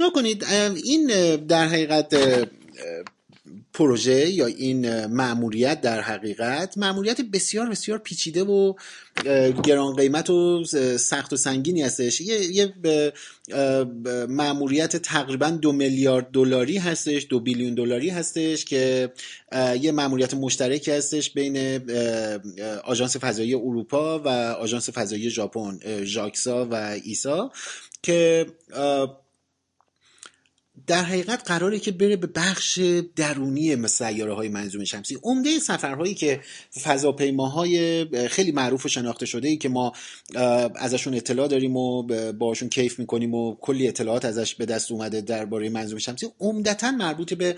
نکنید 0.00 0.44
این 0.84 1.36
در 1.36 1.68
حقیقت 1.68 2.16
پروژه 3.72 4.30
یا 4.30 4.46
این 4.46 5.06
معموریت 5.06 5.80
در 5.80 6.00
حقیقت 6.00 6.78
معموریت 6.78 7.20
بسیار 7.20 7.70
بسیار 7.70 7.98
پیچیده 7.98 8.44
و 8.44 8.74
گران 9.64 9.96
قیمت 9.96 10.30
و 10.30 10.64
سخت 10.98 11.32
و 11.32 11.36
سنگینی 11.36 11.82
هستش. 11.82 12.20
یه, 12.20 12.44
یه 12.44 12.74
معموریت 14.28 14.96
تقریبا 14.96 15.50
دو 15.50 15.72
میلیارد 15.72 16.30
دلاری 16.30 16.78
هستش 16.78 17.26
دو 17.30 17.40
بیلیون 17.40 17.74
دلاری 17.74 18.08
هستش 18.08 18.64
که 18.64 19.12
یه 19.80 19.92
معموریت 19.92 20.34
مشترکی 20.34 20.90
هستش 20.90 21.30
بین 21.30 21.80
آژانس 22.84 23.16
فضایی 23.16 23.54
اروپا 23.54 24.18
و 24.18 24.28
آژانس 24.58 24.90
فضایی 24.90 25.30
ژاپن 25.30 25.78
ژاکسا 26.04 26.68
و 26.70 26.74
ایسا 27.04 27.52
که 28.02 28.46
در 30.88 31.02
حقیقت 31.02 31.42
قراره 31.46 31.78
که 31.78 31.90
بره 31.90 32.16
به 32.16 32.26
بخش 32.26 32.80
درونی 33.16 33.88
سیاره 33.88 34.34
های 34.34 34.48
منظوم 34.48 34.84
شمسی. 34.84 35.18
عمده 35.22 35.58
سفرهایی 35.58 36.14
که 36.14 36.40
فضاپیماهای 36.82 38.06
خیلی 38.28 38.52
معروف 38.52 38.86
و 38.86 38.88
شناخته 38.88 39.26
شده 39.26 39.48
ای 39.48 39.56
که 39.56 39.68
ما 39.68 39.92
ازشون 40.74 41.14
اطلاع 41.14 41.48
داریم 41.48 41.76
و 41.76 42.02
باشون 42.32 42.68
کیف 42.68 42.98
می‌کنیم 42.98 43.34
و 43.34 43.56
کلی 43.60 43.88
اطلاعات 43.88 44.24
ازش 44.24 44.54
به 44.54 44.66
دست 44.66 44.92
اومده 44.92 45.20
درباره 45.20 45.68
منظوم 45.68 45.98
شمسی 45.98 46.26
عمدتا 46.40 46.90
مربوط 46.90 47.34
به 47.34 47.56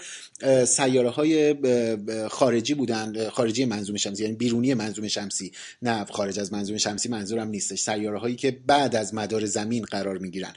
سیاره 0.65 1.11
های 1.11 1.57
خارجی 2.29 2.75
بودن 2.75 3.29
خارجی 3.29 3.65
منظوم 3.65 3.97
شمسی 3.97 4.23
یعنی 4.23 4.37
بیرونی 4.37 4.75
منظوم 4.75 5.09
شمسی. 5.09 5.53
نه 5.83 6.05
خارج 6.05 6.41
از 6.41 6.53
منظومه 6.53 6.77
شمسی 6.77 7.09
منظورم 7.09 7.49
نیستش. 7.49 7.81
سیاره 7.81 8.19
هایی 8.19 8.37
که 8.37 8.59
بعد 8.67 8.97
از 8.97 9.15
مدار 9.15 9.47
زمین 9.47 9.83
قرار 9.83 10.19
می‌گیرن. 10.19 10.53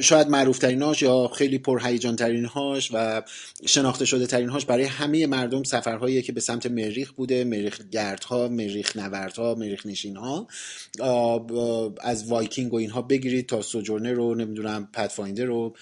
شاید 0.00 0.28
معروف 0.28 0.64
یا 1.02 1.30
خیلی 1.36 1.58
پر 1.58 1.83
هیجان 1.84 2.16
ترین 2.16 2.44
هاش 2.44 2.90
و 2.94 3.22
شناخته 3.66 4.04
شده 4.04 4.26
ترین 4.26 4.48
هاش 4.48 4.64
برای 4.64 4.84
همه 4.84 5.26
مردم 5.26 5.62
سفرهایی 5.62 6.22
که 6.22 6.32
به 6.32 6.40
سمت 6.40 6.66
مریخ 6.66 7.12
بوده 7.12 7.44
مریخ 7.44 7.80
گردها 7.90 8.48
مریخ 8.48 8.96
نوردها 8.96 9.54
مریخ 9.54 9.86
نشین 9.86 10.16
ها 10.16 10.46
از 12.00 12.28
وایکینگ 12.28 12.72
و 12.72 12.76
اینها 12.76 13.02
بگیرید 13.02 13.46
تا 13.46 13.62
Sojourner 13.62 14.12
رو 14.12 14.34
نمی‌دونم 14.34 14.88
Pathfinder 14.92 15.44
رو 15.44 15.76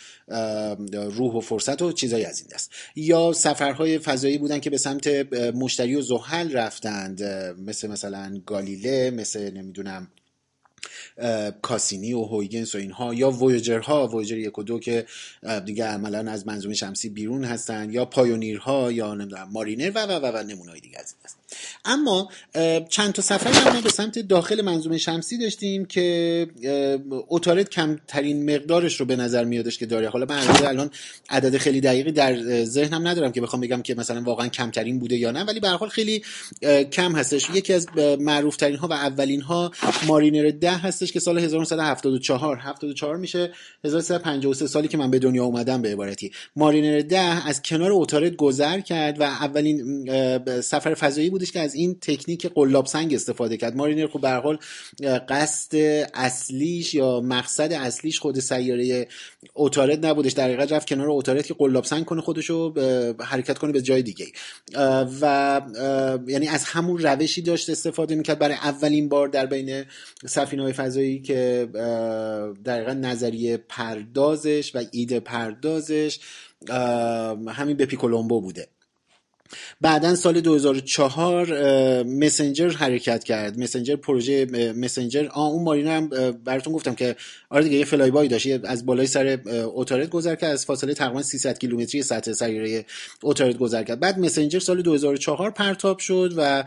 روح 0.92 1.34
و 1.34 1.40
فرصت 1.40 1.82
و 1.82 1.92
چیزایی 1.92 2.24
از 2.24 2.40
این 2.40 2.48
دست. 2.54 2.70
یا 2.96 3.32
سفرهای 3.32 3.98
فضایی 3.98 4.38
بودن 4.38 4.58
که 4.58 4.70
به 4.70 4.78
سمت 4.78 5.06
مشتری 5.54 5.94
و 5.94 6.00
زحل 6.00 6.52
رفتند 6.52 7.22
مثل 7.58 7.88
مثلا 7.88 8.40
گالیله 8.46 9.10
مثل 9.10 9.50
نمی‌دونم 9.50 10.08
کاسینی 11.62 12.12
و 12.12 12.22
هویگنس 12.22 12.75
و 12.75 12.79
اینها 12.79 13.14
یا 13.14 13.31
وویجرها 13.31 14.09
وویجر 14.09 14.38
یک 14.38 14.59
و 14.59 14.62
دو 14.62 14.79
که 14.79 15.07
دیگه 15.64 15.85
عملا 15.85 16.31
از 16.31 16.46
منظومه 16.46 16.75
شمسی 16.75 17.09
بیرون 17.09 17.44
هستن 17.44 17.90
یا 17.90 18.05
پایونیرها 18.05 18.92
یا 18.92 19.14
نمی‌دونم 19.14 19.48
مارینر 19.53 19.92
و 19.94 20.07
و 20.07 20.12
و, 20.12 20.27
و 20.27 20.42
نمونای 20.42 20.81
دیگه 20.81 20.98
از 20.98 21.14
این 21.25 21.42
اما 21.85 22.29
چند 22.88 23.12
تا 23.12 23.22
سفر 23.22 23.72
ما 23.72 23.81
به 23.81 23.90
سمت 23.90 24.18
داخل 24.18 24.62
منظومه 24.62 24.98
شمسی 24.98 25.38
داشتیم 25.38 25.85
که 25.85 26.46
اتارت 27.29 27.68
کمترین 27.68 28.55
مقدارش 28.55 29.01
رو 29.01 29.07
به 29.07 29.16
نظر 29.16 29.44
میادش 29.44 29.79
که 29.79 29.87
داره. 29.87 30.09
حالا 30.09 30.27
من 30.29 30.38
الان 30.64 30.90
عدد 31.31 31.57
خیلی 31.57 31.81
دقیقی 31.81 32.12
در 32.12 32.64
ذهنم 32.64 33.09
ندارم 33.09 33.33
که 33.33 33.40
بخوام 33.40 33.61
بگم 33.62 33.83
که 33.83 33.94
مثلا 33.94 34.22
واقعا 34.22 34.48
کمترین 34.48 34.98
بوده 34.98 35.16
یا 35.16 35.31
نه 35.31 35.44
ولی 35.44 35.61
به 35.61 35.79
خیلی 35.90 36.22
کم 36.92 37.16
هستش. 37.16 37.51
یکی 37.55 37.72
از 37.72 37.87
معروف 38.18 38.57
ترین 38.57 38.77
ها 38.77 38.88
و 38.88 38.92
اولین 38.92 39.40
ها 39.40 39.72
مارینر 40.07 40.51
ده 40.51 40.77
هستش 41.02 41.12
که 41.12 41.20
سال 41.20 41.38
1974 41.38 42.56
74 42.56 43.16
میشه 43.16 43.52
1353 43.84 44.66
سالی 44.66 44.88
که 44.88 44.98
من 44.98 45.10
به 45.10 45.18
دنیا 45.18 45.44
اومدم 45.44 45.82
به 45.82 45.88
عبارتی. 45.88 46.32
مارینر 46.56 47.00
ده 47.00 47.48
از 47.48 47.62
کنار 47.62 47.90
اتارت 47.92 48.36
گذر 48.36 48.80
کرد 48.80 49.20
و 49.20 49.22
اولین 49.22 50.06
سفر 50.60 50.94
فضایی 50.94 51.30
بود 51.30 51.42
بودش 51.42 51.52
که 51.52 51.60
از 51.60 51.74
این 51.74 51.96
تکنیک 52.00 52.46
قلاب 52.46 52.86
سنگ 52.86 53.14
استفاده 53.14 53.56
کرد. 53.56 53.76
مارینر 53.76 54.06
خب 54.06 54.20
به 54.20 54.30
حال 54.30 54.58
قصد 55.28 55.76
اصلیش 56.14 56.94
یا 56.94 57.20
مقصد 57.20 57.72
اصلیش 57.72 58.18
خود 58.18 58.40
سیاره 58.40 59.08
اوتارت 59.54 60.04
نبودش. 60.04 60.32
در 60.32 60.44
حقیقت 60.44 60.72
رفت 60.72 60.88
کنار 60.88 61.10
اوتارت 61.10 61.46
که 61.46 61.54
قلاب 61.54 61.84
سنگ 61.84 62.04
کنه 62.04 62.20
خودشو 62.20 62.74
حرکت 63.20 63.58
کنه 63.58 63.72
به 63.72 63.82
جای 63.82 64.02
دیگه 64.02 64.26
و 65.20 65.60
یعنی 66.26 66.48
از 66.48 66.64
همون 66.64 66.98
روشی 66.98 67.42
داشت 67.42 67.70
استفاده 67.70 68.14
می‌کرد. 68.14 68.38
برای 68.38 68.54
اولین 68.54 69.08
بار 69.08 69.28
در 69.28 69.46
بین 69.46 69.84
سفینه 70.26 70.62
های 70.62 70.72
فضایی 70.92 71.20
که 71.20 71.68
در 72.64 72.76
حقیقت 72.76 72.96
نظریه 72.96 73.57
پردازش 73.57 74.72
و 74.74 74.83
ایده 74.90 75.20
پردازش 75.20 76.20
همین 77.48 77.76
به 77.76 77.87
پیکولومبو 77.87 78.40
بوده. 78.40 78.68
بعدا 79.80 80.14
سال 80.14 80.40
2004 80.40 82.02
مسنجر 82.02 82.68
حرکت 82.68 83.24
کرد. 83.24 83.58
مسنجر 83.58 83.96
پروژه 83.96 84.46
مسنجر 84.76 85.26
آ 85.26 85.46
اون 85.46 85.64
مارینر 85.64 85.96
هم 85.96 86.08
براتون 86.44 86.72
گفتم 86.72 86.94
که 86.94 87.16
آره 87.50 87.64
دیگه 87.64 87.76
یه 87.76 87.84
فلای 87.84 88.10
بای 88.10 88.28
داشت 88.28 88.64
از 88.64 88.86
بالای 88.86 89.06
سر 89.06 89.40
اوتارت 89.74 90.10
گذر 90.10 90.34
کرد. 90.34 90.52
از 90.52 90.64
فاصله 90.66 90.94
تقریبا 90.94 91.22
300 91.22 91.58
کیلومتری 91.58 92.02
سطح 92.02 92.32
سیاره 92.32 92.84
اوتارت 93.22 93.58
گذر 93.58 93.82
کرد. 93.82 94.00
بعد 94.00 94.18
مسنجر 94.18 94.58
سال 94.58 94.82
2004 94.82 95.50
پرتاب 95.50 95.98
شد 95.98 96.34
و 96.36 96.64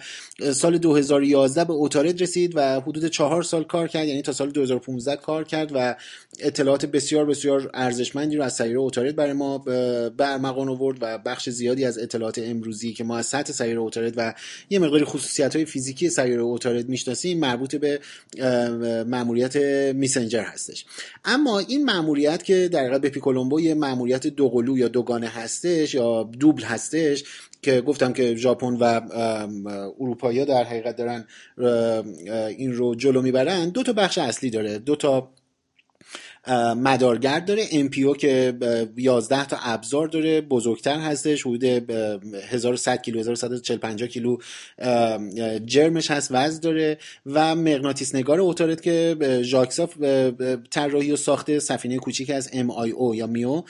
سال 0.53 0.77
2011 0.77 1.63
به 1.63 1.73
اوتارت 1.73 2.21
رسید 2.21 2.51
و 2.55 2.81
حدود 2.81 3.05
چهار 3.05 3.43
سال 3.43 3.63
کار 3.63 3.87
کرد. 3.87 4.07
یعنی 4.07 4.21
تا 4.21 4.33
سال 4.33 4.51
2015 4.51 5.15
کار 5.15 5.43
کرد 5.43 5.71
و 5.73 5.95
اطلاعات 6.39 6.85
بسیار 6.85 7.25
بسیار 7.25 7.69
ارزشمندی 7.73 8.35
رو 8.35 8.43
از 8.43 8.53
سیاره 8.55 8.77
اوتارت 8.77 9.15
برای 9.15 9.33
ما 9.33 9.57
به 9.57 10.11
ارمغان 10.19 10.69
آورد 10.69 10.97
و 11.01 11.17
بخش 11.17 11.49
زیادی 11.49 11.85
از 11.85 11.97
اطلاعات 11.97 12.39
امروز 12.39 12.74
نوروزی 12.75 12.93
که 12.93 13.03
ما 13.03 13.17
از 13.17 13.25
سطح 13.25 13.53
سیاره 13.53 13.79
اوتارد 13.79 14.13
و 14.17 14.33
یه 14.69 14.79
مقداری 14.79 15.05
خصوصیت 15.05 15.55
های 15.55 15.65
فیزیکی 15.65 16.09
سیاره 16.09 16.41
اوتارد 16.41 16.89
می‌شناسیم 16.89 17.39
مربوط 17.39 17.75
به 17.75 17.99
ماموریت 19.03 19.55
میسنجر 19.95 20.43
هستش. 20.43 20.85
اما 21.25 21.59
این 21.59 21.85
ماموریت 21.85 22.43
که 22.43 22.67
در 22.67 22.79
حقیقت 22.79 23.01
به 23.01 23.09
پیکولومبو 23.09 23.61
یه 23.61 23.73
ماموریت 23.73 24.27
دوقلو 24.27 24.77
یا 24.77 24.87
دوگانه 24.87 25.27
هستش 25.27 25.93
یا 25.93 26.23
دوبل 26.23 26.63
هستش 26.63 27.23
که 27.61 27.81
گفتم 27.81 28.13
که 28.13 28.35
ژاپن 28.35 28.73
و 28.79 29.01
اروپایی 29.99 30.45
در 30.45 30.63
حقیقت 30.63 30.95
دارن 30.95 31.25
این 32.49 32.73
رو 32.73 32.95
جلو 32.95 33.21
می‌برن 33.21 33.69
دو 33.69 33.83
تا 33.83 33.93
بخش 33.93 34.17
اصلی 34.17 34.49
داره. 34.49 34.79
دو 34.79 34.95
تا 34.95 35.31
مدارگرد 36.77 37.45
داره. 37.45 37.65
MPO 37.65 38.17
که 38.17 38.53
11 38.97 39.45
تا 39.45 39.57
ابزار 39.61 40.07
داره. 40.07 40.41
بزرگتر 40.41 40.99
هستش. 40.99 41.41
حدود 41.41 41.63
1100 41.63 43.01
کیلو 43.01 43.19
1145 43.19 44.03
کیلو 44.03 44.37
جرمش 45.65 46.11
هست. 46.11 46.31
وزن 46.31 46.59
داره. 46.59 46.97
و 47.25 47.55
مغناطیس 47.55 48.15
نگار 48.15 48.39
اوتارت 48.39 48.81
که 48.81 49.17
ژاکساف 49.41 49.97
طراحی 50.71 51.11
و 51.11 51.15
ساخته 51.15 51.59
سفینه 51.59 51.97
کوچیک 51.97 52.29
از 52.29 52.49
MIO 52.49 53.15
یا 53.15 53.27
میو 53.27 53.61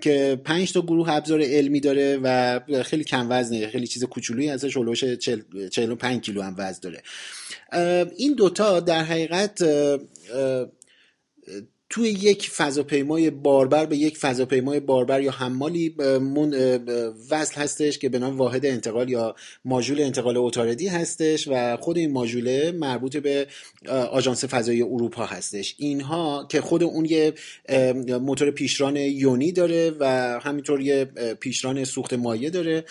که 0.00 0.40
5 0.44 0.72
تا 0.72 0.80
گروه 0.80 1.10
ابزار 1.10 1.42
علمی 1.42 1.80
داره 1.80 2.18
و 2.22 2.60
خیلی 2.82 3.04
کم 3.04 3.26
وزنه. 3.30 3.66
خیلی 3.68 3.86
چیز 3.86 4.04
کوچولویی 4.04 4.48
هستش. 4.48 4.76
هولوش 4.76 5.04
45 5.04 6.20
کیلو 6.20 6.42
هم 6.42 6.54
وزن 6.58 6.78
داره. 6.82 7.02
این 8.16 8.34
دوتا 8.34 8.80
در 8.80 9.04
حقیقت 9.04 9.62
توی 11.90 12.08
یک 12.08 12.50
فضاپیمای 12.50 13.30
باربر 13.30 13.86
به 13.86 13.96
یک 13.96 14.18
فضاپیمای 14.18 14.80
باربر 14.80 15.20
یا 15.20 15.30
حمالی 15.30 15.94
وصل 17.30 17.60
هستش 17.60 17.98
که 17.98 18.08
به 18.08 18.18
نام 18.18 18.38
واحد 18.38 18.66
انتقال 18.66 19.10
یا 19.10 19.34
ماژول 19.64 20.00
انتقال 20.00 20.36
اتاردی 20.36 20.88
هستش 20.88 21.48
و 21.48 21.76
خود 21.76 21.98
این 21.98 22.12
ماژوله 22.12 22.72
مربوط 22.72 23.16
به 23.16 23.46
آژانس 24.10 24.44
فضایی 24.44 24.82
اروپا 24.82 25.26
هستش. 25.26 25.74
اینها 25.78 26.46
که 26.50 26.60
خود 26.60 26.82
اون 26.82 27.04
یه 27.04 27.34
موتور 28.20 28.50
پیشران 28.50 28.96
یونی 28.96 29.52
داره 29.52 29.92
و 30.00 30.06
همینطور 30.42 30.80
یه 30.80 31.04
پیشران 31.40 31.84
سوخت 31.84 32.12
مایع 32.12 32.50
داره 32.50 32.84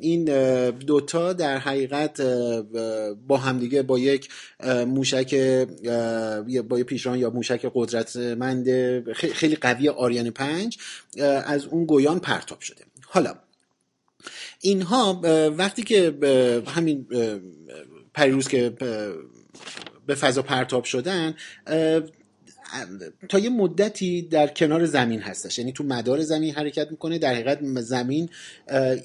این 0.00 0.24
دوتا 0.70 1.32
در 1.32 1.58
حقیقت 1.58 2.20
با 3.28 3.36
همدیگه 3.36 3.82
با 3.82 3.98
یک 3.98 4.28
موشک 4.86 5.34
با 6.68 6.78
یک 6.78 6.86
پیشران 6.86 7.18
یا 7.18 7.30
موشک 7.30 7.70
قدرت 7.74 8.09
قدرتمند 8.16 9.12
خیلی 9.12 9.56
قوی 9.56 9.88
آریان 9.88 10.30
پنج 10.30 10.78
از 11.44 11.64
اون 11.64 11.84
گویان 11.84 12.18
پرتاب 12.20 12.60
شده. 12.60 12.84
حالا 13.06 13.34
اینها 14.60 15.20
وقتی 15.56 15.82
که 15.82 16.14
همین 16.66 17.06
پریروز 18.14 18.48
که 18.48 18.70
به 20.06 20.14
فضا 20.14 20.42
پرتاب 20.42 20.84
شدن 20.84 21.34
تا 23.28 23.38
یه 23.38 23.50
مدتی 23.50 24.22
در 24.22 24.46
کنار 24.46 24.84
زمین 24.86 25.20
هستش. 25.20 25.58
یعنی 25.58 25.72
تو 25.72 25.84
مدار 25.84 26.20
زمین 26.20 26.54
حرکت 26.54 26.90
می‌کنه 26.90 27.18
در 27.18 27.34
حقیقت 27.34 27.58
زمین 27.80 28.28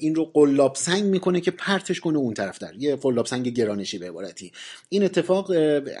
این 0.00 0.14
رو 0.14 0.24
قلاب 0.24 0.76
سنگ 0.76 1.04
می‌کنه 1.04 1.40
که 1.40 1.50
پرتش 1.50 2.00
کنه 2.00 2.18
اون 2.18 2.34
طرف 2.34 2.58
در 2.58 2.74
یه 2.78 2.96
قلاب 2.96 3.26
سنگ 3.26 3.48
گرانشی 3.48 3.98
به 3.98 4.08
عبارتی. 4.08 4.52
این 4.88 5.02
اتفاق 5.02 5.50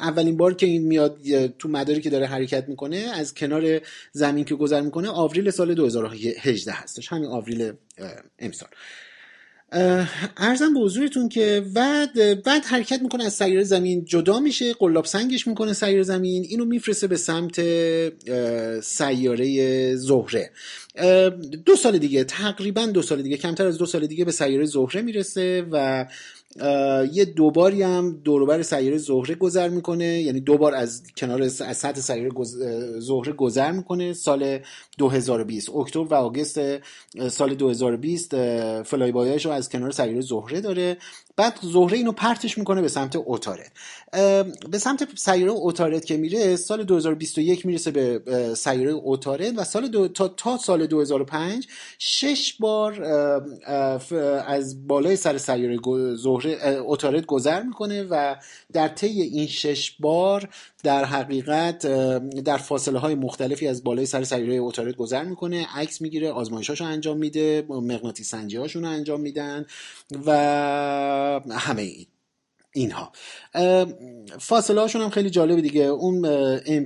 اولین 0.00 0.36
بار 0.36 0.54
که 0.54 0.66
این 0.66 0.82
میاد 0.82 1.18
تو 1.58 1.68
مداری 1.68 2.00
که 2.00 2.10
داره 2.10 2.26
حرکت 2.26 2.68
می‌کنه 2.68 2.96
از 2.96 3.34
کنار 3.34 3.80
زمین 4.12 4.44
که 4.44 4.54
گذر 4.54 4.80
می‌کنه 4.80 5.08
آوریل 5.08 5.50
سال 5.50 5.74
2018 5.74 6.72
هستش. 6.72 7.12
همین 7.12 7.26
آوریل 7.26 7.72
امسال. 8.38 8.68
ارزم 10.36 10.74
به 10.74 10.80
حضورتون 10.80 11.28
که 11.28 11.64
بعد 11.74 12.42
بعد 12.42 12.64
حرکت 12.64 13.02
می‌کنه 13.02 13.24
از 13.24 13.32
سیاره 13.32 13.64
زمین 13.64 14.04
جدا 14.04 14.40
میشه 14.40 14.72
قلاب 14.72 15.04
سنگش 15.04 15.46
می‌کنه 15.46 15.72
سیاره 15.72 16.02
زمین 16.02 16.44
اینو 16.48 16.64
میفرسته 16.64 17.06
به 17.06 17.16
سمت 17.16 17.60
سیاره 18.80 19.96
زهره. 19.96 20.50
دو 21.64 21.76
سال 21.76 21.98
دیگه 21.98 22.24
تقریبا 22.24 22.86
دو 22.86 23.02
سال 23.02 23.22
دیگه 23.22 23.36
کمتر 23.36 23.66
از 23.66 23.78
دو 23.78 23.86
سال 23.86 24.06
دیگه 24.06 24.24
به 24.24 24.32
سیاره 24.32 24.64
زهره 24.64 25.02
می‌رسه 25.02 25.66
و 25.70 26.06
یه 27.12 27.24
دوباری 27.24 27.82
هم 27.82 28.20
دوروبر 28.24 28.62
سیاره 28.62 28.98
زهره 28.98 29.34
گذر 29.34 29.68
می‌کنه. 29.68 30.22
یعنی 30.22 30.40
دوبار 30.40 30.74
از 30.74 31.02
کنار 31.16 31.42
از 31.42 31.52
سطح 31.52 32.00
سیاره 32.00 32.30
زهره 32.98 33.32
گذر 33.32 33.72
می‌کنه. 33.72 34.12
سال 34.12 34.58
2020 34.98 35.70
اکتبر 35.70 36.04
و 36.04 36.14
آگوست 36.14 36.60
سال 37.28 37.54
2020 37.54 38.34
فلای 38.82 39.12
بایش 39.12 39.46
رو 39.46 39.52
از 39.52 39.68
کنار 39.68 39.90
سیاره 39.90 40.20
زهره 40.20 40.60
داره. 40.60 40.96
بعد 41.36 41.58
زهره 41.62 41.96
اینو 41.96 42.12
پرتش 42.12 42.58
می‌کنه 42.58 42.82
به 42.82 42.88
سمت 42.88 43.16
اوتارد 43.16 43.72
به 44.70 44.78
سمت 44.78 45.08
سیاره 45.18 45.52
اوتارد 45.52 46.04
که 46.04 46.16
میره 46.16 46.56
سال 46.56 46.84
2021 46.84 47.66
می‌رسه 47.66 47.90
به 47.90 48.22
سیاره 48.54 48.90
اوتارد 48.90 49.58
و 49.58 49.64
سال 49.64 49.88
دو 49.88 50.08
تا, 50.08 50.28
تا 50.28 50.56
سال 50.56 50.86
2005 50.86 51.66
شش 51.98 52.56
بار 52.60 53.02
از 54.46 54.86
بالای 54.86 55.16
سر 55.16 55.38
سیاره 55.38 55.78
زهره 56.16 56.50
اوتارد 56.64 57.26
گذر 57.26 57.62
می‌کنه 57.62 58.02
و 58.02 58.36
در 58.72 58.88
طی 58.88 59.22
این 59.22 59.46
شش 59.46 59.96
بار 60.00 60.48
در 60.82 61.04
حقیقت 61.04 61.86
در 62.42 62.56
فاصله 62.56 62.98
های 62.98 63.14
مختلفی 63.14 63.68
از 63.68 63.84
بالای 63.84 64.06
سر 64.06 64.24
سیاره 64.24 64.54
اوتارد 64.54 64.96
گذر 64.96 65.24
می‌کنه 65.24 65.66
عکس 65.74 66.00
می‌گیره 66.00 66.30
آزمایشاشو 66.30 66.84
انجام 66.84 67.18
میده 67.18 67.66
مغناطیس 67.68 68.30
سنجی 68.30 68.56
هاشون 68.56 68.82
رو 68.82 68.90
انجام 68.90 69.20
میدن 69.20 69.66
و 70.26 70.30
همه 71.50 71.82
این 71.82 72.06
اینها. 72.76 73.12
فاصله 74.38 74.80
هاشون 74.80 75.02
هم 75.02 75.10
خیلی 75.10 75.30
جالبه 75.30 75.60
دیگه. 75.60 75.82
اون 75.82 76.22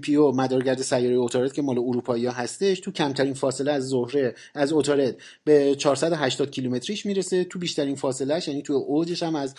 MPO 0.00 0.34
مدارگرد 0.34 0.82
سیاره 0.82 1.16
اوتارد 1.16 1.52
که 1.52 1.62
مال 1.62 1.78
اروپایی 1.78 2.26
ها 2.26 2.32
هستش 2.32 2.80
تو 2.80 2.90
کمترین 2.90 3.34
فاصله 3.34 3.72
از 3.72 3.88
زهره 3.88 4.34
از 4.54 4.72
اوتارد 4.72 5.16
به 5.44 5.74
480 5.74 6.50
کیلومتریش 6.50 7.06
می‌رسه. 7.06 7.44
تو 7.44 7.58
بیشترین 7.58 7.96
فاصلهش 7.96 8.48
یعنی 8.48 8.62
تو 8.62 8.72
اوجش 8.72 9.22
هم 9.22 9.34
از 9.34 9.54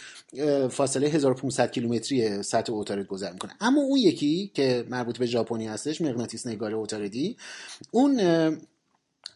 فاصله 0.69 1.07
1500 1.07 1.71
کیلومتری 1.71 2.43
سطح 2.43 2.73
اوتارد 2.73 3.07
گذر 3.07 3.31
می‌کنه. 3.31 3.51
اما 3.61 3.81
اون 3.81 3.99
یکی 3.99 4.51
که 4.53 4.85
مربوط 4.89 5.17
به 5.17 5.25
ژاپنی 5.25 5.67
هستش 5.67 6.01
مغناطیس 6.01 6.47
نگار 6.47 6.73
اوتاردی 6.73 7.37
اون 7.91 8.21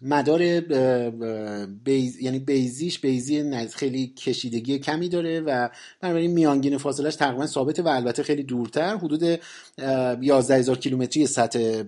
مدار 0.01 0.59
بیز 1.65 2.19
یعنی 2.19 2.39
بیزیش 2.39 2.99
بیزی 2.99 3.67
خیلی 3.67 4.07
کشیدگی 4.07 4.79
کمی 4.79 5.09
داره 5.09 5.39
و 5.39 5.69
بنابراین 6.01 6.31
میانگین 6.31 6.77
فاصلش 6.77 7.15
تقریبا 7.15 7.45
ثابته 7.45 7.83
و 7.83 7.87
البته 7.87 8.23
خیلی 8.23 8.43
دورتر. 8.43 8.95
حدود 8.95 9.39
11 10.21 10.55
هزار 10.55 10.77
کیلومتری 10.77 11.27
سطح 11.27 11.83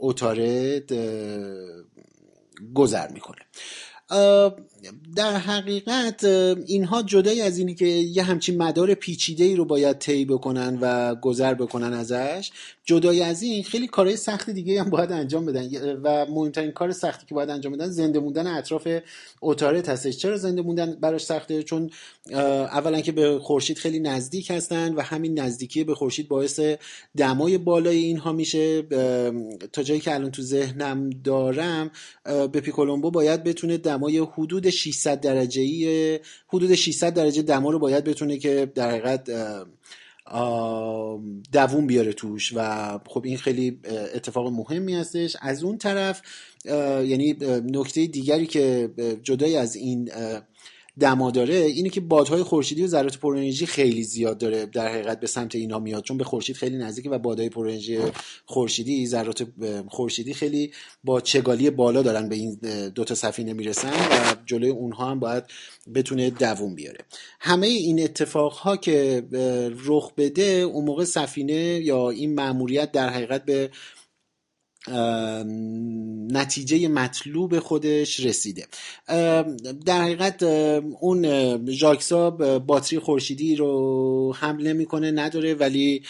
اوتارد 0.00 0.92
گذر 2.74 3.08
می‌کنه. 3.12 3.42
در 5.16 5.36
حقیقت 5.36 6.24
اینها 6.66 7.02
جدای 7.02 7.40
از 7.40 7.58
اینی 7.58 7.74
که 7.74 7.86
یه 7.86 8.22
همچین 8.22 8.62
مدار 8.62 8.94
پیچیده 8.94 9.44
ای 9.44 9.56
رو 9.56 9.64
باید 9.64 9.98
طی 9.98 10.24
بکنن 10.24 10.78
و 10.80 11.14
گذر 11.14 11.54
بکنن 11.54 11.92
ازش. 11.92 12.50
جدای 12.84 13.22
از 13.22 13.42
این 13.42 13.62
خیلی 13.62 13.86
کارهای 13.86 14.16
سخت 14.16 14.50
دیگه 14.50 14.82
هم 14.82 14.90
باید 14.90 15.12
انجام 15.12 15.46
بدن. 15.46 15.96
و 16.02 16.26
مهمترین 16.26 16.70
کار 16.70 16.92
سختی 16.92 17.26
که 17.26 17.34
باید 17.34 17.50
انجام 17.50 17.72
بدن 17.72 17.88
زنده 17.88 18.18
موندن 18.18 18.46
اطراف 18.46 18.88
اتارت 19.42 19.88
هستش. 19.88 20.16
چرا 20.16 20.36
زنده 20.36 20.62
موندن 20.62 20.94
براش 21.00 21.24
سخته؟ 21.24 21.62
چون 21.62 21.90
اولا 22.32 23.00
که 23.00 23.12
به 23.12 23.38
خورشید 23.38 23.78
خیلی 23.78 24.00
نزدیک 24.00 24.50
هستن 24.50 24.94
و 24.94 25.00
همین 25.00 25.38
نزدیکی 25.40 25.84
به 25.84 25.94
خورشید 25.94 26.28
باعث 26.28 26.60
دمای 27.16 27.58
بالای 27.58 27.96
اینها 27.96 28.32
میشه. 28.32 28.82
تا 29.72 29.82
جایی 29.82 30.00
که 30.00 30.14
الان 30.14 30.30
تو 30.30 30.42
ذهنم 30.42 31.10
دارم 31.10 31.90
به 32.24 32.60
پیکولومبو 32.60 33.10
باید 33.10 33.44
بتونه 33.44 33.76
دمای 33.76 34.18
حدود 34.18 34.67
600 34.70 35.20
درجه 35.20 35.62
ای 35.62 36.20
حدود 36.48 36.74
600 36.74 37.14
درجه 37.14 37.42
دما 37.42 37.70
رو 37.70 37.78
باید 37.78 38.04
بتونه 38.04 38.38
که 38.38 38.72
در 38.74 38.90
حقیقت 38.90 39.30
دووم 41.52 41.86
بیاره 41.86 42.12
توش 42.12 42.52
و 42.56 43.00
خب 43.06 43.22
این 43.24 43.36
خیلی 43.36 43.80
اتفاق 44.14 44.52
مهمی 44.52 44.94
هستش. 44.94 45.36
از 45.40 45.64
اون 45.64 45.78
طرف 45.78 46.22
یعنی 46.64 47.36
نکته 47.64 48.06
دیگری 48.06 48.46
که 48.46 48.90
جدای 49.22 49.56
از 49.56 49.76
این 49.76 50.10
دما 51.00 51.30
داره 51.30 51.54
اینه 51.54 51.88
که 51.88 52.00
بادهای 52.00 52.42
خورشیدی 52.42 52.82
و 52.82 52.86
ذرات 52.86 53.18
پر 53.18 53.36
انرژی 53.36 53.66
خیلی 53.66 54.02
زیاد 54.02 54.38
داره 54.38 54.66
در 54.66 54.88
حقیقت 54.88 55.20
به 55.20 55.26
سمت 55.26 55.54
اینا 55.54 55.78
میاد. 55.78 56.02
چون 56.02 56.18
به 56.18 56.24
خورشید 56.24 56.56
خیلی 56.56 56.76
نزدیکه 56.76 57.10
و 57.10 57.18
بادهای 57.18 57.48
پر 57.48 57.68
انرژی 57.68 57.98
خورشیدی 58.46 59.06
ذرات 59.06 59.46
خورشیدی 59.88 60.34
خیلی 60.34 60.72
با 61.04 61.20
چگالی 61.20 61.70
بالا 61.70 62.02
دارن 62.02 62.28
به 62.28 62.34
این 62.34 62.58
دو 62.94 63.04
تا 63.04 63.14
سفینه 63.14 63.52
می‌رسن 63.52 63.90
و 63.90 64.34
جلوی 64.46 64.70
اونها 64.70 65.10
هم 65.10 65.20
باید 65.20 65.44
بتونه 65.94 66.30
دووم 66.30 66.74
بیاره. 66.74 66.98
همه 67.40 67.66
این 67.66 68.02
اتفاقها 68.02 68.76
که 68.76 69.26
رخ 69.84 70.12
بده 70.16 70.42
اون 70.42 70.84
موقع 70.84 71.04
سفینه 71.04 71.80
یا 71.84 72.10
این 72.10 72.34
ماموریت 72.34 72.92
در 72.92 73.08
حقیقت 73.08 73.44
به 73.44 73.70
نتیجه 76.32 76.88
مطلوب 76.88 77.58
خودش 77.58 78.20
رسیده. 78.20 78.66
در 79.86 80.02
حقیقت 80.02 80.42
اون 81.00 81.26
ژاکسا 81.70 82.30
باتری 82.58 82.98
خورشیدی 82.98 83.56
رو 83.56 84.34
حمله 84.36 84.72
می‌کنه 84.72 85.10
نداره 85.10 85.54
ولی 85.54 86.02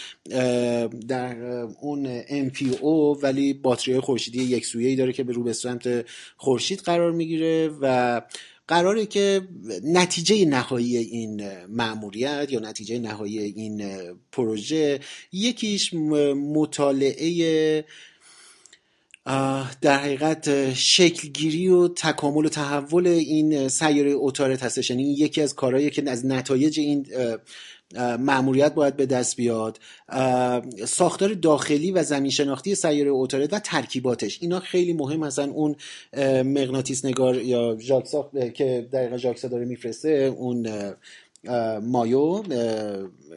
در 1.09 1.37
اون 1.81 2.23
MPO 2.23 2.83
ولی 3.23 3.53
باتری 3.55 4.01
خورشیدی 4.01 4.43
یک 4.43 4.67
سویه‌ای 4.67 4.97
داره 4.97 5.13
که 5.13 5.25
به 5.25 5.33
رو 5.33 5.43
به 5.43 5.53
سمت 5.53 6.05
خورشید 6.37 6.81
قرار 6.81 7.13
می‌گیره 7.13 7.71
و 7.81 8.23
قراره 8.69 9.07
که 9.07 9.49
نتیجه 9.85 10.45
نهایی 10.45 10.97
این 10.97 11.43
معمولیت 11.69 12.53
یا 12.53 12.61
نتیجه 12.61 12.99
نهایی 12.99 13.39
این 13.39 13.83
پروژه 14.33 15.01
یکیش 15.33 15.95
مطالعه 16.55 17.85
در 19.81 19.99
حقیقت 19.99 20.75
شکلگیری 20.75 21.69
و 21.69 21.89
تکامل 21.89 22.47
و 22.47 22.49
تحول 22.49 23.07
این 23.07 23.69
سیاره 23.69 24.11
اوتارت 24.11 24.63
هستش. 24.63 24.91
یعنی 24.91 25.03
یکی 25.03 25.43
از 25.43 25.55
کارهایی 25.55 25.91
که 25.91 26.11
از 26.11 26.27
نتایج 26.27 26.81
این 26.81 27.07
معمولیت 28.19 28.75
باید 28.75 28.97
به 28.97 29.07
دست 29.07 29.37
بیاد. 29.37 29.79
ساختار 30.87 31.35
داخلی 31.35 31.91
و 31.91 32.03
زمین 32.03 32.31
شناختی 32.31 32.75
سیاره 32.75 33.11
اوتارت 33.11 33.53
و 33.53 33.59
ترکیباتش. 33.59 34.39
اینا 34.41 34.61
خیلی 34.61 34.93
مهم 34.93 35.25
هستن. 35.25 35.49
اون 35.49 35.77
مغناطیس 36.43 37.05
نگار 37.05 37.43
یا 37.43 37.77
ژاکسا 37.81 38.31
که 38.55 38.89
دقیقا 38.93 39.17
ژاکسا 39.17 39.49
داره 39.49 39.65
میفرسته 39.65 40.35
اون 40.39 40.69
مایو 41.83 42.43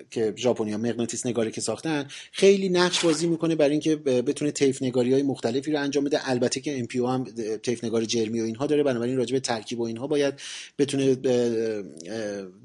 که 0.10 0.34
ژاپنیا 0.38 0.78
مغناطیس 0.78 1.26
نگاری 1.26 1.52
که 1.52 1.62
ساختن 1.62 2.08
خیلی 2.32 2.70
نقش 2.70 3.06
بازی 3.06 3.28
می‌کنه 3.28 3.56
برای 3.56 3.72
اینکه 3.72 3.96
بتونه 3.96 4.52
تیف 4.52 4.84
نگاری 4.84 5.14
های 5.14 5.24
مختلفی 5.24 5.72
رو 5.72 5.80
انجام 5.80 6.04
بده. 6.04 6.30
البته 6.30 6.60
که 6.60 6.80
ام 6.80 7.06
هم 7.06 7.24
تیف 7.64 7.84
نگار 7.84 8.06
جرمی 8.06 8.42
و 8.42 8.44
اینها 8.44 8.66
داره 8.66 8.84
بنابراین 8.84 9.18
راجع 9.18 9.34
به 9.34 9.40
ترکیب 9.40 9.80
و 9.80 9.84
اینها 9.84 10.08
باید 10.08 10.34
بتونه 10.78 11.16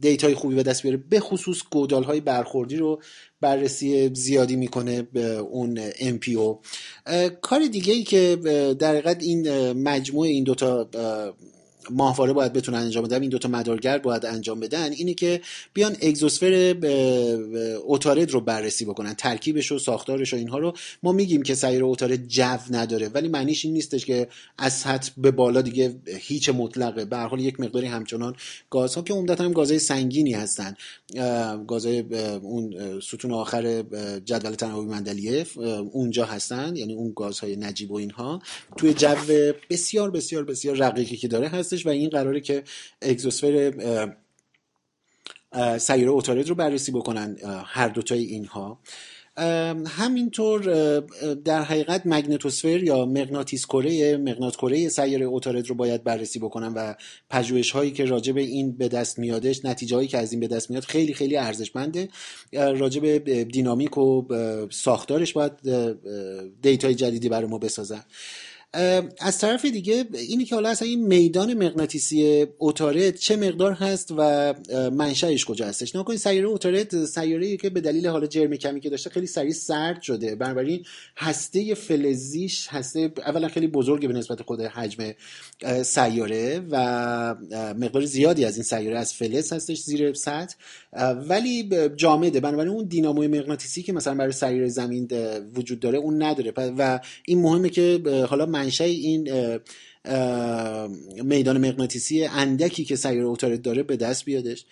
دیتای 0.01 0.35
خوبی 0.35 0.55
به 0.55 0.63
دست 0.63 0.83
بیاره. 0.83 0.97
به 1.11 1.21
خصوص 1.21 1.63
گودال 1.71 2.05
های 2.05 2.21
برخوردی 2.21 2.77
رو 2.77 3.03
بررسی 3.41 4.15
زیادی 4.15 4.57
می‌کنه 4.57 5.03
به 5.03 5.25
اون 5.37 5.91
MPO 5.91 6.57
کار 7.41 7.67
دیگه 7.67 7.93
ای 7.93 8.03
که 8.03 8.37
در 8.79 9.17
این 9.19 9.73
مجموعه 9.73 10.31
این 10.31 10.45
دوتا 10.45 10.91
ماهواره 11.91 12.33
باید 12.33 12.53
بتونن 12.53 12.79
انجام 12.79 13.05
بدن 13.05 13.21
این 13.21 13.31
دوتا 13.31 13.49
مدارگر 13.49 13.99
باید 13.99 14.27
انجام 14.27 14.61
بدن 14.61 14.93
اینه 14.93 15.15
که 15.15 15.41
بیان 15.75 15.97
اگزوسفر 16.03 16.77
اوتارد 17.85 18.31
رو 18.31 18.41
بررسی 18.41 18.85
بکنن 18.85 19.15
ترکیبش 19.15 19.73
و 19.73 19.79
ساختارش 19.79 20.35
و 20.35 20.37
اینها 20.37 20.59
رو. 20.59 20.73
ما 21.03 21.13
میگیم 21.13 21.43
که 21.43 21.55
سیر 21.55 21.85
اوتارد 21.85 22.29
جو 22.29 22.59
نداره 22.71 23.09
ولی 23.09 23.29
معنیش 23.29 23.65
این 23.65 23.75
نیستش 23.75 24.07
که 24.07 24.29
از 24.59 24.73
سطح 24.73 25.11
به 25.17 25.31
بالا 25.31 25.63
دیگه 25.63 25.95
هیچ 26.07 26.49
مطلقه. 26.49 27.05
به 27.05 27.17
هر 27.17 27.27
حال 27.27 27.41
یک 27.41 27.61
مقداری 27.61 27.87
همچنان 27.87 28.37
گازها 28.71 29.03
که 29.03 29.15
عمدتا 29.15 29.45
هم 29.45 29.53
گازهای 29.53 29.79
سنگینی 29.79 30.33
هستن. 30.33 30.75
گازهای 31.69 32.01
اون 32.43 33.01
ستون 33.01 33.33
آخر 33.33 33.83
جدول 34.25 34.55
تناوبی 34.55 34.89
مندلیف 34.89 35.59
اونجا 35.93 36.25
هستن 36.25 36.77
یعنی 36.77 36.95
اون 36.95 37.13
گازهای 37.17 37.57
نجیب 37.57 37.93
و 37.93 37.95
اینها. 37.95 38.43
توی 38.77 38.95
جو 38.95 39.17
بسیار 39.71 40.11
بسیار 40.11 40.45
بسیار 40.45 40.77
رقیقی 40.77 41.17
که 41.17 41.29
داره 41.29 41.49
هست 41.49 41.76
و 41.85 41.89
این 41.89 42.09
قراره 42.09 42.41
که 42.41 42.63
اگزوسفر 43.03 43.73
سیاره 45.79 46.11
اوتارد 46.11 46.49
رو 46.49 46.55
بررسی 46.55 46.93
بکنن 46.93 47.37
هر 47.67 47.89
دوتای 47.89 48.25
اینها. 48.25 48.79
همینطور 49.87 50.61
در 51.45 51.63
حقیقت 51.63 52.03
مگنتوسفر 52.05 52.83
یا 52.83 53.05
مغناطیس 53.05 53.67
کره 53.67 54.17
مغناط 54.17 54.57
کره 54.57 54.89
سیاره 54.89 55.25
اوتارد 55.25 55.69
رو 55.69 55.75
باید 55.75 56.05
بررسی 56.05 56.39
بکنن 56.39 56.73
و 56.75 56.95
پژوهش 57.31 57.71
هایی 57.71 57.91
که 57.91 58.05
راجع 58.05 58.33
به 58.33 58.41
این 58.41 58.73
به 58.73 58.89
دست 58.89 59.19
میادش 59.19 59.65
نتیجه 59.65 59.97
هایی 59.97 60.09
که 60.09 60.19
از 60.19 60.33
این 60.33 60.41
به 60.41 60.47
دست 60.47 60.71
میاد 60.71 60.85
خیلی 60.85 61.15
خیلی 61.15 61.37
ارزشمنده. 61.37 62.09
راجع 62.53 63.01
به 63.01 63.45
دینامیک 63.45 63.99
و 63.99 64.23
ساختارش 64.71 65.33
باید 65.33 65.53
دیتای 66.63 66.95
جدیدی 66.95 67.29
برای 67.29 67.49
ما 67.49 67.59
بسازن. 67.59 68.05
از 69.19 69.39
طرف 69.39 69.65
دیگه 69.65 70.05
اینی 70.15 70.45
که 70.45 70.55
حالا 70.55 70.69
اصلا 70.69 70.89
این 70.89 71.07
میدان 71.07 71.55
مغناطیسی 71.55 72.47
اوتارد 72.59 73.17
چه 73.17 73.37
مقدار 73.37 73.73
هست 73.73 74.13
و 74.17 74.55
منشأش 74.91 75.45
کجا 75.45 75.67
هستش؟ 75.67 75.97
نکنید 75.97 76.19
سیاره 76.19 76.49
اوتارد 76.49 77.05
سیاره 77.05 77.57
که 77.57 77.71
به 77.71 77.81
دلیل 77.81 78.07
حالا 78.07 78.27
جرم 78.27 78.57
کمی 78.57 78.81
که 78.81 78.91
داشته 78.91 79.11
خیلی 79.11 79.27
سریع 79.27 79.53
سرد 79.53 80.03
شده. 80.03 80.35
بنابراین 80.35 80.85
هسته 81.17 81.75
فلزیش 81.75 82.67
هسته 82.71 83.13
اولا 83.27 83.49
خیلی 83.49 83.67
بزرگه 83.67 84.09
به 84.09 84.15
نسبت 84.15 84.43
خود 84.43 84.61
حجم 84.61 85.13
سیاره 85.83 86.63
و 86.71 87.35
مقدار 87.75 88.05
زیادی 88.05 88.45
از 88.45 88.57
این 88.57 88.65
سیاره 88.65 88.99
از 88.99 89.13
فلز 89.13 89.53
هستش 89.53 89.81
زیر 89.81 90.15
سطح. 90.15 90.57
ولی 91.29 91.71
جامده. 91.97 92.41
بنابراین 92.41 92.73
اون 92.73 92.85
دیناموی 92.85 93.27
مغناطیسی 93.27 93.83
که 93.83 93.93
مثلا 93.93 94.15
برای 94.15 94.33
سیاره 94.33 94.69
زمین 94.69 95.09
وجود 95.55 95.81
داره 95.81 95.99
اون 95.99 96.23
نداره. 96.23 96.53
و 96.57 97.01
این 97.27 97.43
مهمه 97.43 97.69
که 97.69 98.03
حالا 98.29 98.47
منشأ 98.57 98.85
این 98.85 99.29
میدان 101.25 101.59
مغناطیسی 101.59 102.25
اندکی 102.25 102.85
که 102.85 102.97
سیاره 102.97 103.27
اوتارد 103.27 103.63
داره 103.63 103.83
به 103.83 103.97
دست 103.97 104.25
بیادش. 104.25 104.65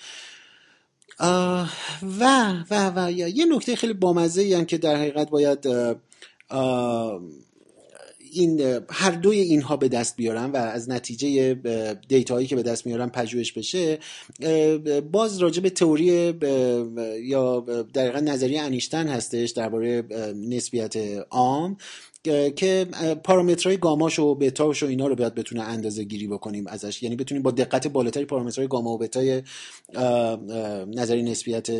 و 2.03 2.53
و 2.71 2.93
و 2.97 3.11
یه 3.11 3.45
نکته 3.45 3.77
خیلی 3.77 3.93
بامزه 3.93 4.57
هم 4.57 4.65
که 4.65 4.79
در 4.79 4.97
حقیقت 4.97 5.31
باید 5.31 5.67
این 8.33 8.81
هر 8.91 9.11
دوی 9.11 9.39
اینها 9.39 9.77
به 9.77 9.89
دست 9.89 10.17
بیارن 10.17 10.51
و 10.51 10.57
از 10.57 10.91
نتیجه 10.91 11.55
دیتایی 12.09 12.47
که 12.47 12.57
به 12.57 12.63
دست 12.63 12.87
میارن 12.87 13.09
پژوهش 13.09 13.53
بشه 13.53 13.99
باز 15.13 15.39
راجع 15.39 15.63
به 15.63 15.71
تئوری 15.71 16.35
یا 17.23 17.61
دقیقا 17.95 18.21
نظریه 18.21 18.63
انیشتن 18.63 19.09
هستش 19.09 19.51
درباره 19.51 20.03
نسبیت 20.49 20.97
عام. 21.31 21.77
که 22.57 22.87
پارامترهای 23.25 23.77
گاماش 23.77 24.19
و 24.19 24.35
بتاش 24.35 24.83
و 24.83 24.87
اینا 24.87 25.07
رو 25.07 25.15
باید 25.15 25.35
بتونه 25.35 25.63
اندازه 25.63 26.05
گیری 26.05 26.27
بکنیم 26.27 26.67
ازش. 26.67 27.03
یعنی 27.03 27.17
بتونیم 27.17 27.43
با 27.43 27.51
دقت 27.51 27.87
بالاتری 27.89 28.25
پارامترهای 28.25 28.69
گاما 28.69 28.91
و 28.91 28.99
بتای 28.99 29.43
نظری 30.87 31.23
نسبیت 31.23 31.71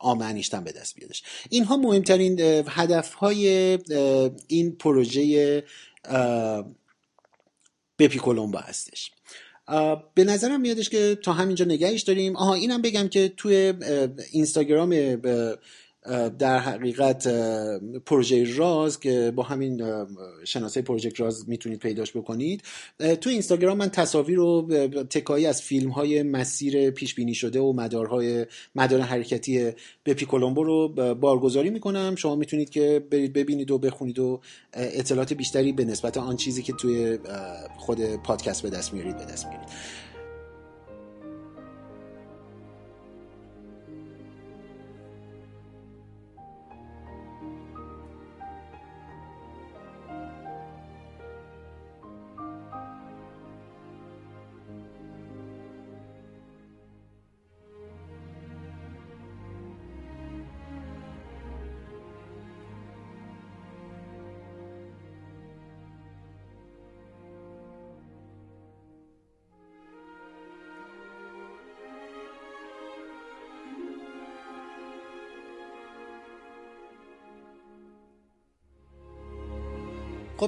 عام 0.00 0.18
به 0.64 0.72
دست 0.72 0.94
بیادش 0.94 1.22
اینها 1.50 1.76
مهمترین 1.76 2.40
هدف 2.68 3.14
های 3.14 3.78
این 4.46 4.76
پروژه 4.76 5.64
بپی 7.98 8.18
کولومبا 8.18 8.58
هستش. 8.58 9.12
به 10.14 10.24
نظرم 10.24 10.60
میادش 10.60 10.88
که 10.88 11.18
تا 11.22 11.32
همینجا 11.32 11.64
نگهش 11.64 12.02
داریم. 12.02 12.36
آها 12.36 12.54
اینم 12.54 12.82
بگم 12.82 13.08
که 13.08 13.32
توی 13.36 13.74
اینستاگرام 14.32 14.90
در 16.38 16.58
حقیقت 16.58 17.28
پروژه 18.06 18.56
راز 18.56 19.00
که 19.00 19.32
با 19.36 19.42
همین 19.42 19.82
شناسه 20.44 20.82
پروژه 20.82 21.12
راز 21.16 21.48
می‌تونید 21.48 21.78
پیداش 21.78 22.16
بکنید. 22.16 22.62
تو 23.20 23.30
اینستاگرام 23.30 23.76
من 23.76 23.88
تصاویر 23.88 24.40
و 24.40 24.68
تکایی 25.10 25.46
از 25.46 25.62
فیلم 25.62 25.90
های 25.90 26.22
مسیر 26.22 26.90
پیش 26.90 27.14
بینی 27.14 27.34
شده 27.34 27.60
و 27.60 27.72
مدارهای 27.72 28.46
مدار 28.74 29.00
حرکتی 29.00 29.72
به 30.04 30.14
پیکولومبو 30.14 30.64
رو 30.64 30.88
بارگذاری 31.14 31.70
می‌کنم. 31.70 32.14
شما 32.16 32.36
می‌تونید 32.36 32.70
که 32.70 33.02
برید 33.10 33.32
ببینید 33.32 33.70
و 33.70 33.78
بخونید 33.78 34.18
و 34.18 34.40
اطلاعات 34.72 35.32
بیشتری 35.32 35.72
به 35.72 35.84
نسبت 35.84 36.16
آن 36.16 36.36
چیزی 36.36 36.62
که 36.62 36.72
توی 36.72 37.18
خود 37.76 38.16
پادکست 38.16 38.62
به 38.62 38.70
دست 38.70 38.92
میارید 38.92 39.18
به 39.18 39.24
دست 39.24 39.46
میارید 39.46 39.68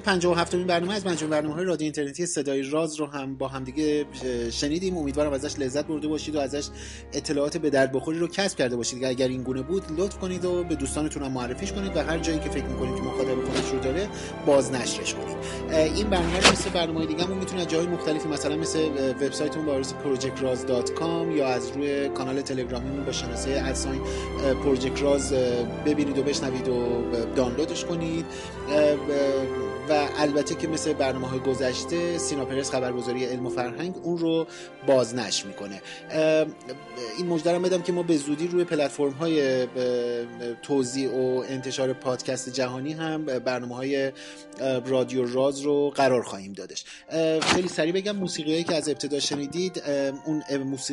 خب 0.00 0.06
57 0.06 0.54
امین 0.54 0.66
برنامه 0.66 0.94
از 0.94 1.06
مجموع 1.06 1.30
برنامه 1.30 1.54
های 1.54 1.64
رادیو 1.64 1.84
اینترنتی 1.84 2.26
صدای 2.26 2.62
راز 2.62 2.96
رو 2.96 3.06
هم 3.06 3.34
با 3.34 3.48
همدیگه 3.48 4.04
شنیدیم. 4.50 4.96
امیدوارم 4.96 5.32
ازش 5.32 5.58
لذت 5.58 5.86
برده 5.86 6.08
باشید 6.08 6.36
و 6.36 6.40
ازش 6.40 6.68
اطلاعات 7.12 7.56
به 7.56 7.70
درد 7.70 7.92
بخوری 7.92 8.18
رو 8.18 8.28
کسب 8.28 8.58
کرده 8.58 8.76
باشید. 8.76 9.04
اگر 9.04 9.28
این 9.28 9.42
گونه 9.42 9.62
بود 9.62 9.82
لطف 9.96 10.18
کنید 10.18 10.44
و 10.44 10.64
به 10.64 10.74
دوستانتون 10.74 11.22
هم 11.22 11.32
معرفیش 11.32 11.72
کنید 11.72 11.96
و 11.96 12.00
هر 12.00 12.18
جایی 12.18 12.38
که 12.38 12.48
فکر 12.48 12.64
می‌کنید 12.64 12.94
که 12.94 13.02
مخاطب 13.02 13.44
خودش 13.44 13.70
رو 13.72 13.80
داره 13.80 14.08
بازنشرش 14.46 15.14
کنید. 15.14 15.36
این 15.72 16.10
برنامه 16.10 16.40
رو 16.40 16.52
مثل 16.52 16.70
برنامه 16.70 17.06
دیگه 17.06 17.24
هم 17.24 17.58
از 17.58 17.68
جای 17.68 17.86
مختلفی 17.86 18.28
مثلا 18.28 18.56
مثل 18.56 18.78
وبسایتمون 19.20 19.66
با 19.66 19.72
آدرس 19.72 19.94
projectraz.com 20.04 21.36
یا 21.36 21.48
از 21.48 21.70
روی 21.70 22.08
کانال 22.08 22.40
تلگرامیمون 22.40 23.04
با 23.04 23.12
شناسه 23.12 23.62
ادساین 23.66 24.00
راز 25.00 25.32
ببینید 25.86 26.18
و 26.18 26.22
بشنوید 26.22 26.68
و 26.68 27.02
دانلودش 27.36 27.84
کنید. 27.84 28.26
و 29.90 30.08
البته 30.16 30.54
که 30.54 30.68
مثل 30.68 30.92
برنامه 30.92 31.28
های 31.28 31.38
گذشته 31.38 32.18
سینا 32.18 32.44
پرس 32.44 32.70
خبرگزاری 32.70 33.24
علم 33.24 33.46
و 33.46 33.50
فرهنگ 33.50 33.94
اون 34.02 34.18
رو 34.18 34.46
بازنشر 34.86 35.46
می‌کنه. 35.46 35.82
این 37.18 37.26
مجدرم 37.26 37.62
بدم 37.62 37.82
که 37.82 37.92
ما 37.92 38.02
به 38.02 38.16
زودی 38.16 38.48
روی 38.48 38.64
پلتفرم 38.64 39.10
های 39.10 39.66
توضیح 40.62 41.10
و 41.10 41.44
انتشار 41.48 41.92
پادکست 41.92 42.48
جهانی 42.48 42.92
هم 42.92 43.24
برنامه 43.24 43.76
های 43.76 44.12
رادیو 44.86 45.26
راز 45.26 45.60
رو 45.60 45.90
قرار 45.90 46.22
خواهیم 46.22 46.52
دادش. 46.52 46.84
خیلی 47.42 47.68
سریع 47.68 47.92
بگم 47.92 48.16
موسیقی 48.16 48.64
که 48.64 48.74
از 48.74 48.88
ابتدا 48.88 49.20
شنیدید 49.20 49.82
اون 50.26 50.42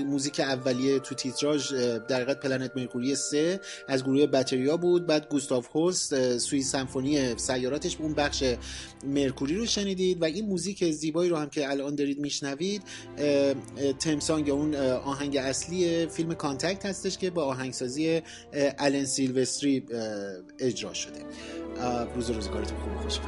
موزیک 0.06 0.40
اولیه 0.40 1.00
تو 1.00 1.16
تیتراژ 1.16 1.74
در 1.74 2.16
حقیقت 2.16 2.40
Planet 2.40 2.72
Mercury 2.76 3.16
3 3.16 3.60
از 3.88 4.04
گروه 4.04 4.28
باتریا 4.28 4.78
بود. 4.78 5.06
بعد 5.06 5.30
گوستاو 5.30 5.68
هولست 5.76 6.38
سوئیت 6.38 6.62
سمفونی 6.62 7.38
سیاراتش 7.38 7.98
اون 8.00 8.14
بخش 8.14 8.44
Mercury 9.06 9.56
رو 9.56 9.66
شنیدید 9.66 10.22
و 10.22 10.26
این 10.26 10.46
موزیک 10.46 10.92
زیبایی 10.92 11.30
رو 11.30 11.38
هم 11.38 11.50
که 11.50 11.70
الان 11.70 11.96
دارید 11.96 12.20
میشنوید 12.20 12.82
theme 14.00 14.26
song 14.26 14.48
یا 14.48 14.56
اون 14.56 14.76
آهنگ 14.76 15.38
اصلی 15.38 16.06
فیلم 16.08 16.34
Contact 16.34 16.86
هستش 16.86 17.18
که 17.18 17.30
با 17.30 17.44
آهنگسازی 17.44 18.22
آلن 18.54 19.06
سیلوستری 19.06 19.84
اجرا 20.60 20.94
شده. 20.94 21.20
روز 22.16 22.30
روزگارتون 22.30 22.78
خوب 22.78 22.96
خوش 22.96 23.20